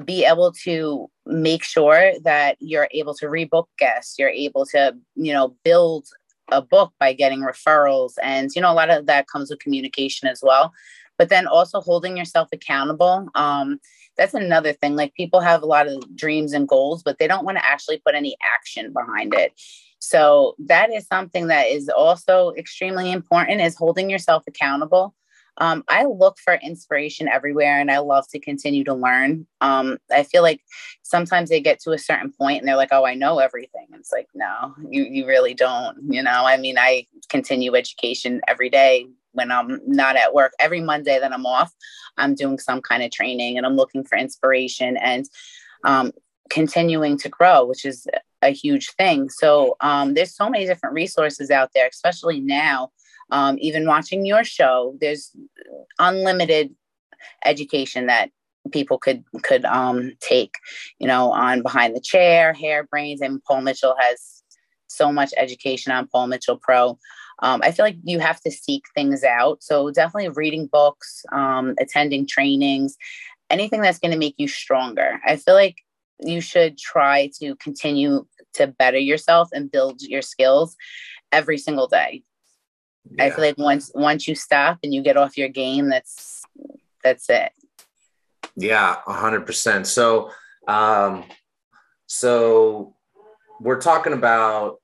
be 0.04 0.26
able 0.26 0.52
to 0.64 1.10
make 1.26 1.64
sure 1.64 2.14
that 2.24 2.58
you're 2.60 2.90
able 2.92 3.14
to 3.16 3.28
rebook 3.28 3.66
guests, 3.80 4.20
you're 4.20 4.30
able 4.30 4.66
to, 4.66 4.96
you 5.16 5.32
know, 5.32 5.56
build 5.64 6.08
a 6.52 6.62
book 6.62 6.94
by 7.00 7.14
getting 7.14 7.40
referrals. 7.40 8.14
And, 8.22 8.50
you 8.56 8.62
know, 8.62 8.72
a 8.72 8.74
lot 8.74 8.90
of 8.90 9.06
that 9.06 9.28
comes 9.28 9.50
with 9.50 9.60
communication 9.60 10.28
as 10.28 10.42
well. 10.44 10.74
But 11.18 11.30
then 11.30 11.48
also 11.48 11.80
holding 11.80 12.18
yourself 12.18 12.50
accountable. 12.52 13.30
Um, 13.36 13.80
that's 14.18 14.34
another 14.34 14.74
thing. 14.74 14.96
Like 14.96 15.14
people 15.14 15.40
have 15.40 15.64
a 15.64 15.68
lot 15.68 15.88
of 15.88 16.16
dreams 16.16 16.54
and 16.54 16.68
goals, 16.68 17.04
but 17.04 17.18
they 17.18 17.28
don't 17.28 17.46
want 17.46 17.58
to 17.58 17.66
actually 17.66 18.02
put 18.06 18.16
any 18.16 18.36
action 18.44 18.92
behind 18.92 19.34
it. 19.34 19.54
So 20.00 20.56
that 20.60 20.94
is 20.94 21.08
something 21.08 21.48
that 21.48 21.68
is 21.68 21.90
also 21.90 22.52
extremely 22.58 23.12
important 23.12 23.62
is 23.62 23.76
holding 23.76 24.10
yourself 24.10 24.44
accountable. 24.48 25.16
Um, 25.58 25.84
I 25.88 26.06
look 26.06 26.38
for 26.38 26.56
inspiration 26.56 27.28
everywhere 27.28 27.80
and 27.80 27.90
I 27.90 28.00
love 28.00 28.28
to 28.30 28.40
continue 28.40 28.84
to 28.84 28.94
learn. 28.94 29.48
Um, 29.62 29.98
I 30.12 30.24
feel 30.24 30.42
like 30.42 30.62
sometimes 31.04 31.50
they 31.50 31.62
get 31.62 31.80
to 31.82 31.92
a 31.92 31.98
certain 31.98 32.32
point 32.32 32.60
and 32.60 32.68
they're 32.68 32.76
like, 32.76 32.90
oh, 32.92 33.06
I 33.06 33.14
know 33.14 33.40
everything. 33.40 33.88
it's 33.94 34.12
like, 34.12 34.28
no, 34.34 34.76
you, 34.90 35.04
you 35.04 35.26
really 35.26 35.54
don't. 35.54 35.98
You 36.10 36.24
know, 36.24 36.46
I 36.46 36.58
mean, 36.58 36.78
I 36.78 37.06
continue 37.30 37.76
education 37.76 38.42
every 38.48 38.70
day, 38.70 39.08
when 39.36 39.52
I'm 39.52 39.80
not 39.86 40.16
at 40.16 40.34
work. 40.34 40.54
Every 40.60 40.82
Monday 40.82 41.20
that 41.20 41.34
I'm 41.34 41.46
off, 41.46 41.72
I'm 42.18 42.34
doing 42.36 42.58
some 42.58 42.82
kind 42.82 43.04
of 43.04 43.12
training 43.12 43.58
and 43.58 43.66
I'm 43.66 43.76
looking 43.76 44.04
for 44.04 44.18
inspiration 44.18 44.98
and 44.98 45.26
um, 45.84 46.12
continuing 46.50 47.18
to 47.20 47.30
grow, 47.30 47.66
which 47.66 47.86
is 47.86 48.08
a 48.42 48.50
huge 48.50 48.92
thing. 48.94 49.30
So 49.30 49.76
um, 49.82 50.14
there's 50.14 50.36
so 50.36 50.50
many 50.50 50.66
different 50.66 50.96
resources 50.96 51.52
out 51.52 51.72
there, 51.76 51.88
especially 51.88 52.40
now. 52.40 52.92
Um, 53.32 53.58
even 53.60 53.88
watching 53.88 54.26
your 54.26 54.44
show, 54.44 54.96
there's 55.02 55.32
unlimited 56.00 56.76
education 57.44 58.06
that 58.06 58.30
people 58.72 58.98
could 58.98 59.24
could 59.44 59.66
um, 59.66 60.14
take. 60.20 60.56
You 61.00 61.08
know, 61.08 61.32
on 61.32 61.62
behind 61.62 61.96
the 61.96 62.02
chair, 62.02 62.54
hair 62.54 62.84
brains 62.84 63.22
and 63.22 63.44
Paul 63.44 63.62
Mitchell 63.62 63.96
has 64.00 64.44
so 64.88 65.12
much 65.12 65.34
education 65.38 65.92
on 65.92 66.08
Paul 66.08 66.28
Mitchell 66.28 66.58
Pro 66.58 66.98
um, 67.40 67.62
I 67.64 67.72
feel 67.72 67.86
like 67.86 67.98
you 68.04 68.20
have 68.20 68.40
to 68.42 68.52
seek 68.52 68.84
things 68.94 69.24
out. 69.24 69.62
So 69.62 69.92
definitely 69.92 70.30
reading 70.30 70.68
books, 70.68 71.24
um, 71.32 71.76
attending 71.80 72.28
trainings, 72.28 72.96
anything 73.50 73.82
that's 73.82 74.00
going 74.00 74.12
to 74.12 74.18
make 74.18 74.36
you 74.38 74.48
stronger. 74.48 75.20
I 75.26 75.36
feel 75.36 75.54
like 75.54 75.78
you 76.24 76.40
should 76.40 76.78
try 76.78 77.30
to 77.40 77.56
continue 77.58 78.26
to 78.54 78.68
better 78.68 78.98
yourself 78.98 79.50
and 79.52 79.72
build 79.72 80.02
your 80.02 80.22
skills 80.22 80.78
every 81.32 81.58
single 81.58 81.88
day. 81.88 82.24
Yeah. 83.12 83.26
I 83.26 83.30
feel 83.32 83.46
like 83.46 83.58
once 83.58 83.92
once 83.94 84.28
you 84.28 84.36
stop 84.36 84.80
and 84.84 84.94
you 84.94 85.02
get 85.02 85.18
off 85.18 85.38
your 85.38 85.50
game, 85.50 85.90
that's 85.90 86.44
that's 87.04 87.30
it. 87.30 87.52
Yeah, 88.56 88.98
a 89.08 89.14
hundred 89.14 89.46
percent. 89.46 89.88
So, 89.88 90.32
um, 90.68 91.24
so 92.08 92.96
we're 93.60 93.82
talking 93.82 94.14
about 94.14 94.82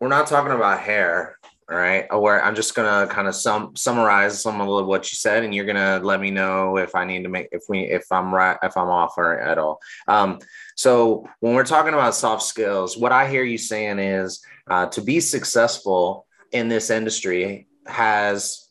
we're 0.00 0.08
not 0.08 0.26
talking 0.26 0.52
about 0.52 0.80
hair 0.80 1.38
all 1.70 1.76
right. 1.76 2.06
Where 2.10 2.42
I'm 2.42 2.54
just 2.54 2.74
gonna 2.74 3.06
kind 3.08 3.28
of 3.28 3.34
sum 3.34 3.76
summarize 3.76 4.40
some 4.40 4.58
of 4.58 4.86
what 4.86 5.12
you 5.12 5.16
said, 5.16 5.44
and 5.44 5.54
you're 5.54 5.66
gonna 5.66 6.00
let 6.02 6.18
me 6.18 6.30
know 6.30 6.78
if 6.78 6.94
I 6.94 7.04
need 7.04 7.24
to 7.24 7.28
make 7.28 7.48
if 7.52 7.64
we 7.68 7.80
if 7.80 8.10
I'm 8.10 8.34
right 8.34 8.56
if 8.62 8.74
I'm 8.74 8.88
off 8.88 9.18
or 9.18 9.38
at 9.38 9.58
all. 9.58 9.78
Um, 10.06 10.38
so 10.76 11.28
when 11.40 11.54
we're 11.54 11.64
talking 11.64 11.92
about 11.92 12.14
soft 12.14 12.42
skills, 12.42 12.96
what 12.96 13.12
I 13.12 13.28
hear 13.28 13.42
you 13.42 13.58
saying 13.58 13.98
is 13.98 14.42
uh, 14.70 14.86
to 14.86 15.02
be 15.02 15.20
successful 15.20 16.26
in 16.52 16.68
this 16.68 16.90
industry 16.90 17.66
has 17.86 18.68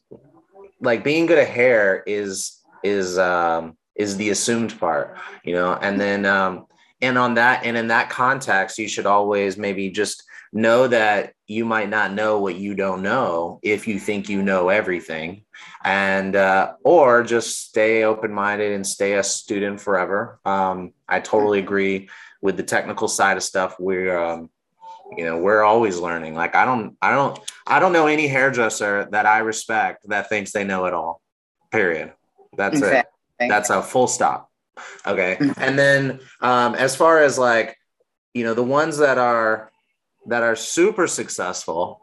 like 0.80 1.04
being 1.04 1.26
good 1.26 1.40
at 1.40 1.48
hair 1.48 2.04
is 2.06 2.60
is 2.84 3.18
um, 3.18 3.78
is 3.96 4.18
the 4.18 4.30
assumed 4.30 4.80
part, 4.80 5.18
you 5.44 5.54
know, 5.54 5.74
and 5.74 6.00
then 6.00 6.26
um, 6.26 6.68
and 7.02 7.18
on 7.18 7.36
that 7.36 7.66
and 7.66 7.78
in 7.78 7.88
that 7.88 8.10
context, 8.10 8.78
you 8.78 8.88
should 8.88 9.06
always 9.06 9.58
maybe 9.58 9.90
just 9.90 10.24
know 10.54 10.88
that 10.88 11.34
you 11.46 11.66
might 11.66 11.90
not 11.90 12.14
know 12.14 12.40
what 12.40 12.56
you 12.56 12.74
don't 12.74 13.02
know 13.02 13.60
if 13.62 13.88
you 13.88 14.00
think 14.00 14.30
you 14.30 14.42
know 14.42 14.70
everything. 14.70 15.44
And 15.84 16.36
uh, 16.36 16.74
or 16.84 17.24
just 17.24 17.68
stay 17.68 18.04
open-minded 18.04 18.72
and 18.74 18.86
stay 18.86 19.14
a 19.14 19.24
student 19.24 19.82
forever. 19.82 20.40
Um, 20.46 20.94
i 21.08 21.20
totally 21.20 21.60
agree 21.60 22.10
with 22.42 22.58
the 22.58 22.64
technical 22.64 23.08
side 23.08 23.38
of 23.38 23.44
stuff. 23.44 23.76
We're 23.80 24.18
um, 24.18 24.50
you 25.16 25.26
know 25.26 25.38
we're 25.38 25.64
always 25.64 26.00
learning. 26.00 26.36
Like 26.36 26.56
i 26.56 26.66
don't 26.66 26.98
i 27.02 27.12
don't 27.12 27.40
i 27.68 27.80
don't 27.80 27.94
know 27.94 28.08
any 28.08 28.28
hairdresser 28.28 29.08
that 29.12 29.26
i 29.26 29.40
respect 29.40 30.08
that 30.10 30.30
thinks 30.30 30.52
they 30.52 30.64
know 30.64 30.86
it 30.86 30.94
all 30.94 31.22
period. 31.72 32.14
That's 32.56 32.78
exactly. 32.78 33.14
it 33.40 33.50
that's 33.50 33.70
a 33.70 33.82
full 33.82 34.08
stop. 34.08 34.50
Okay. 35.06 35.38
And 35.58 35.78
then 35.78 36.20
um, 36.42 36.76
as 36.76 36.96
far 36.96 37.22
as 37.22 37.38
like 37.38 37.78
you 38.34 38.44
know 38.44 38.54
the 38.54 38.64
ones 38.64 38.98
that 38.98 39.18
are 39.18 39.72
that 40.28 40.44
are 40.44 40.56
super 40.56 41.08
successful, 41.08 42.02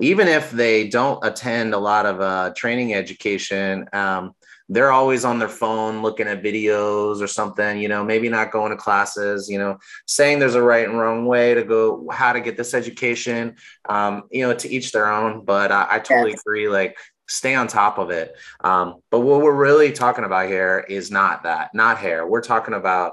even 0.00 0.28
if 0.28 0.50
they 0.50 0.88
don't 0.88 1.24
attend 1.24 1.74
a 1.74 1.78
lot 1.78 2.06
of 2.06 2.20
uh, 2.20 2.52
training 2.56 2.94
education, 2.94 3.88
um, 3.92 4.34
they're 4.68 4.92
always 4.92 5.24
on 5.24 5.38
their 5.38 5.48
phone 5.48 6.02
looking 6.02 6.26
at 6.26 6.42
videos 6.42 7.20
or 7.20 7.26
something, 7.26 7.78
you 7.78 7.88
know, 7.88 8.04
maybe 8.04 8.28
not 8.28 8.50
going 8.50 8.70
to 8.70 8.76
classes, 8.76 9.48
you 9.48 9.58
know, 9.58 9.78
saying 10.06 10.38
there's 10.38 10.56
a 10.56 10.62
right 10.62 10.88
and 10.88 10.98
wrong 10.98 11.26
way 11.26 11.54
to 11.54 11.62
go, 11.62 12.08
how 12.10 12.32
to 12.32 12.40
get 12.40 12.56
this 12.56 12.74
education, 12.74 13.54
um, 13.88 14.24
you 14.30 14.46
know, 14.46 14.54
to 14.54 14.68
each 14.68 14.92
their 14.92 15.10
own. 15.10 15.44
But 15.44 15.70
I, 15.70 15.86
I 15.90 15.98
totally 15.98 16.32
yes. 16.32 16.40
agree. 16.40 16.68
Like, 16.68 16.96
stay 17.28 17.54
on 17.54 17.66
top 17.66 17.98
of 17.98 18.10
it. 18.10 18.36
Um, 18.62 18.96
but 19.10 19.20
what 19.20 19.40
we're 19.40 19.54
really 19.54 19.92
talking 19.92 20.24
about 20.24 20.48
here 20.48 20.84
is 20.88 21.10
not 21.10 21.42
that, 21.42 21.74
not 21.74 21.98
hair. 21.98 22.26
We're 22.26 22.40
talking 22.40 22.74
about, 22.74 23.12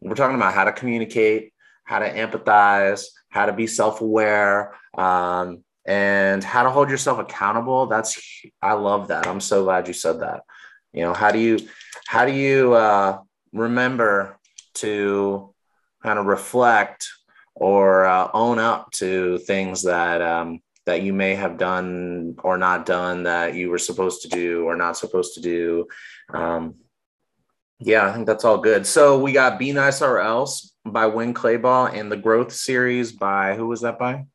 we're 0.00 0.14
talking 0.14 0.36
about 0.36 0.54
how 0.54 0.64
to 0.64 0.72
communicate, 0.72 1.52
how 1.84 1.98
to 1.98 2.12
empathize, 2.12 3.06
how 3.34 3.46
to 3.46 3.52
be 3.52 3.66
self-aware 3.66 4.74
um, 4.96 5.64
and 5.84 6.42
how 6.42 6.62
to 6.62 6.70
hold 6.70 6.88
yourself 6.88 7.18
accountable 7.18 7.86
that's 7.86 8.18
i 8.62 8.72
love 8.72 9.08
that 9.08 9.26
i'm 9.26 9.40
so 9.40 9.64
glad 9.64 9.86
you 9.86 9.92
said 9.92 10.20
that 10.20 10.42
you 10.94 11.02
know 11.02 11.12
how 11.12 11.30
do 11.30 11.38
you 11.38 11.58
how 12.06 12.24
do 12.24 12.32
you 12.32 12.74
uh, 12.74 13.18
remember 13.52 14.38
to 14.74 15.54
kind 16.02 16.18
of 16.18 16.26
reflect 16.26 17.08
or 17.54 18.04
uh, 18.04 18.28
own 18.34 18.58
up 18.58 18.90
to 18.92 19.38
things 19.38 19.82
that 19.82 20.22
um, 20.22 20.60
that 20.86 21.02
you 21.02 21.12
may 21.12 21.34
have 21.34 21.56
done 21.56 22.36
or 22.42 22.58
not 22.58 22.86
done 22.86 23.24
that 23.24 23.54
you 23.54 23.70
were 23.70 23.78
supposed 23.78 24.22
to 24.22 24.28
do 24.28 24.64
or 24.64 24.76
not 24.76 24.96
supposed 24.96 25.34
to 25.34 25.40
do 25.40 25.86
um, 26.32 26.74
yeah 27.80 28.06
i 28.06 28.12
think 28.12 28.26
that's 28.26 28.44
all 28.44 28.58
good 28.58 28.86
so 28.86 29.18
we 29.18 29.32
got 29.32 29.58
be 29.58 29.72
nice 29.72 30.00
or 30.02 30.20
else 30.20 30.74
by 30.84 31.06
Winn 31.06 31.34
Claybaugh 31.34 31.94
and 31.94 32.10
the 32.10 32.16
Growth 32.16 32.52
series 32.52 33.12
by 33.12 33.54
who 33.54 33.66
was 33.66 33.80
that 33.80 33.98
by? 33.98 34.26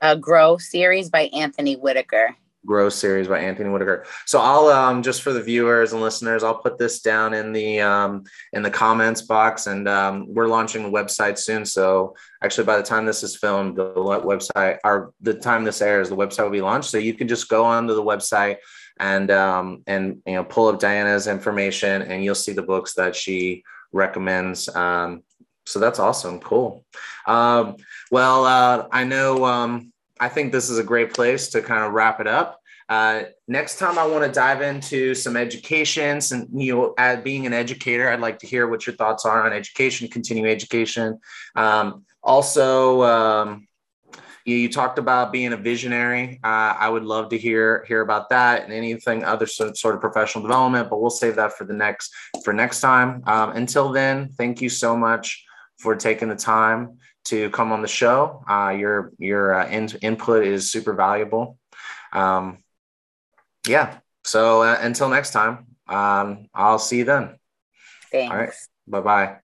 A 0.00 0.16
Grow 0.16 0.56
series 0.58 1.10
by 1.10 1.24
Anthony 1.34 1.74
Whitaker. 1.74 2.36
Grow 2.66 2.88
series 2.88 3.28
by 3.28 3.38
Anthony 3.38 3.70
Whitaker. 3.70 4.04
So 4.26 4.40
I'll 4.40 4.66
um, 4.66 5.02
just 5.02 5.22
for 5.22 5.32
the 5.32 5.42
viewers 5.42 5.92
and 5.92 6.02
listeners, 6.02 6.42
I'll 6.42 6.58
put 6.58 6.76
this 6.76 7.00
down 7.00 7.32
in 7.32 7.52
the 7.52 7.80
um, 7.80 8.24
in 8.52 8.62
the 8.62 8.70
comments 8.70 9.22
box, 9.22 9.68
and 9.68 9.88
um, 9.88 10.26
we're 10.28 10.48
launching 10.48 10.82
the 10.82 10.90
website 10.90 11.38
soon. 11.38 11.64
So 11.64 12.16
actually, 12.42 12.64
by 12.64 12.76
the 12.76 12.82
time 12.82 13.06
this 13.06 13.22
is 13.22 13.36
filmed, 13.36 13.76
the 13.76 13.94
website 13.94 14.78
or 14.84 15.12
the 15.20 15.34
time 15.34 15.64
this 15.64 15.80
airs, 15.80 16.08
the 16.08 16.16
website 16.16 16.44
will 16.44 16.50
be 16.50 16.60
launched. 16.60 16.90
So 16.90 16.98
you 16.98 17.14
can 17.14 17.28
just 17.28 17.48
go 17.48 17.64
onto 17.64 17.94
the 17.94 18.02
website 18.02 18.56
and 18.98 19.30
um, 19.30 19.82
and 19.86 20.20
you 20.26 20.34
know 20.34 20.44
pull 20.44 20.68
up 20.68 20.80
Diana's 20.80 21.26
information, 21.26 22.02
and 22.02 22.24
you'll 22.24 22.34
see 22.34 22.52
the 22.52 22.62
books 22.62 22.94
that 22.94 23.14
she 23.14 23.62
recommends. 23.92 24.68
Um, 24.68 25.22
so 25.68 25.78
that's 25.78 25.98
awesome. 25.98 26.40
Cool. 26.40 26.84
Um, 27.26 27.76
well, 28.10 28.44
uh, 28.46 28.88
I 28.90 29.04
know, 29.04 29.44
um, 29.44 29.92
I 30.20 30.28
think 30.28 30.52
this 30.52 30.70
is 30.70 30.78
a 30.78 30.84
great 30.84 31.14
place 31.14 31.48
to 31.48 31.62
kind 31.62 31.84
of 31.84 31.92
wrap 31.92 32.20
it 32.20 32.26
up. 32.26 32.60
Uh, 32.88 33.24
next 33.46 33.78
time, 33.78 33.98
I 33.98 34.06
want 34.06 34.24
to 34.24 34.32
dive 34.32 34.62
into 34.62 35.14
some 35.14 35.36
education. 35.36 36.20
And 36.32 36.48
you 36.62 36.94
know, 36.96 37.16
being 37.22 37.46
an 37.46 37.52
educator, 37.52 38.08
I'd 38.08 38.20
like 38.20 38.38
to 38.40 38.46
hear 38.46 38.66
what 38.66 38.86
your 38.86 38.96
thoughts 38.96 39.26
are 39.26 39.46
on 39.46 39.52
education, 39.52 40.08
continuing 40.08 40.50
education. 40.50 41.18
Um, 41.54 42.06
also, 42.22 43.02
um, 43.02 43.68
you, 44.46 44.56
you 44.56 44.68
talked 44.70 44.98
about 44.98 45.32
being 45.32 45.52
a 45.52 45.56
visionary. 45.58 46.40
Uh, 46.42 46.74
I 46.78 46.88
would 46.88 47.04
love 47.04 47.28
to 47.30 47.38
hear 47.38 47.84
hear 47.86 48.00
about 48.00 48.30
that 48.30 48.64
and 48.64 48.72
anything 48.72 49.22
other 49.22 49.46
sort, 49.46 49.76
sort 49.76 49.94
of 49.94 50.00
professional 50.00 50.42
development, 50.42 50.88
but 50.88 51.00
we'll 51.00 51.10
save 51.10 51.36
that 51.36 51.52
for 51.52 51.64
the 51.64 51.74
next 51.74 52.10
for 52.42 52.54
next 52.54 52.80
time. 52.80 53.22
Um, 53.26 53.50
until 53.50 53.92
then, 53.92 54.30
thank 54.30 54.62
you 54.62 54.70
so 54.70 54.96
much 54.96 55.44
for 55.78 55.94
taking 55.94 56.28
the 56.28 56.36
time 56.36 56.98
to 57.28 57.50
come 57.50 57.72
on 57.72 57.82
the 57.82 57.88
show. 57.88 58.44
Uh, 58.48 58.70
your 58.70 59.12
your 59.18 59.54
uh, 59.54 59.68
in, 59.68 59.88
input 60.02 60.44
is 60.44 60.70
super 60.70 60.94
valuable. 60.94 61.58
Um, 62.12 62.58
yeah. 63.66 63.98
So 64.24 64.62
uh, 64.62 64.78
until 64.80 65.08
next 65.08 65.32
time, 65.32 65.66
um, 65.86 66.48
I'll 66.54 66.78
see 66.78 66.98
you 66.98 67.04
then. 67.04 67.38
Thanks. 68.10 68.30
All 68.32 68.38
right. 68.38 68.52
Bye 68.86 69.00
bye. 69.00 69.47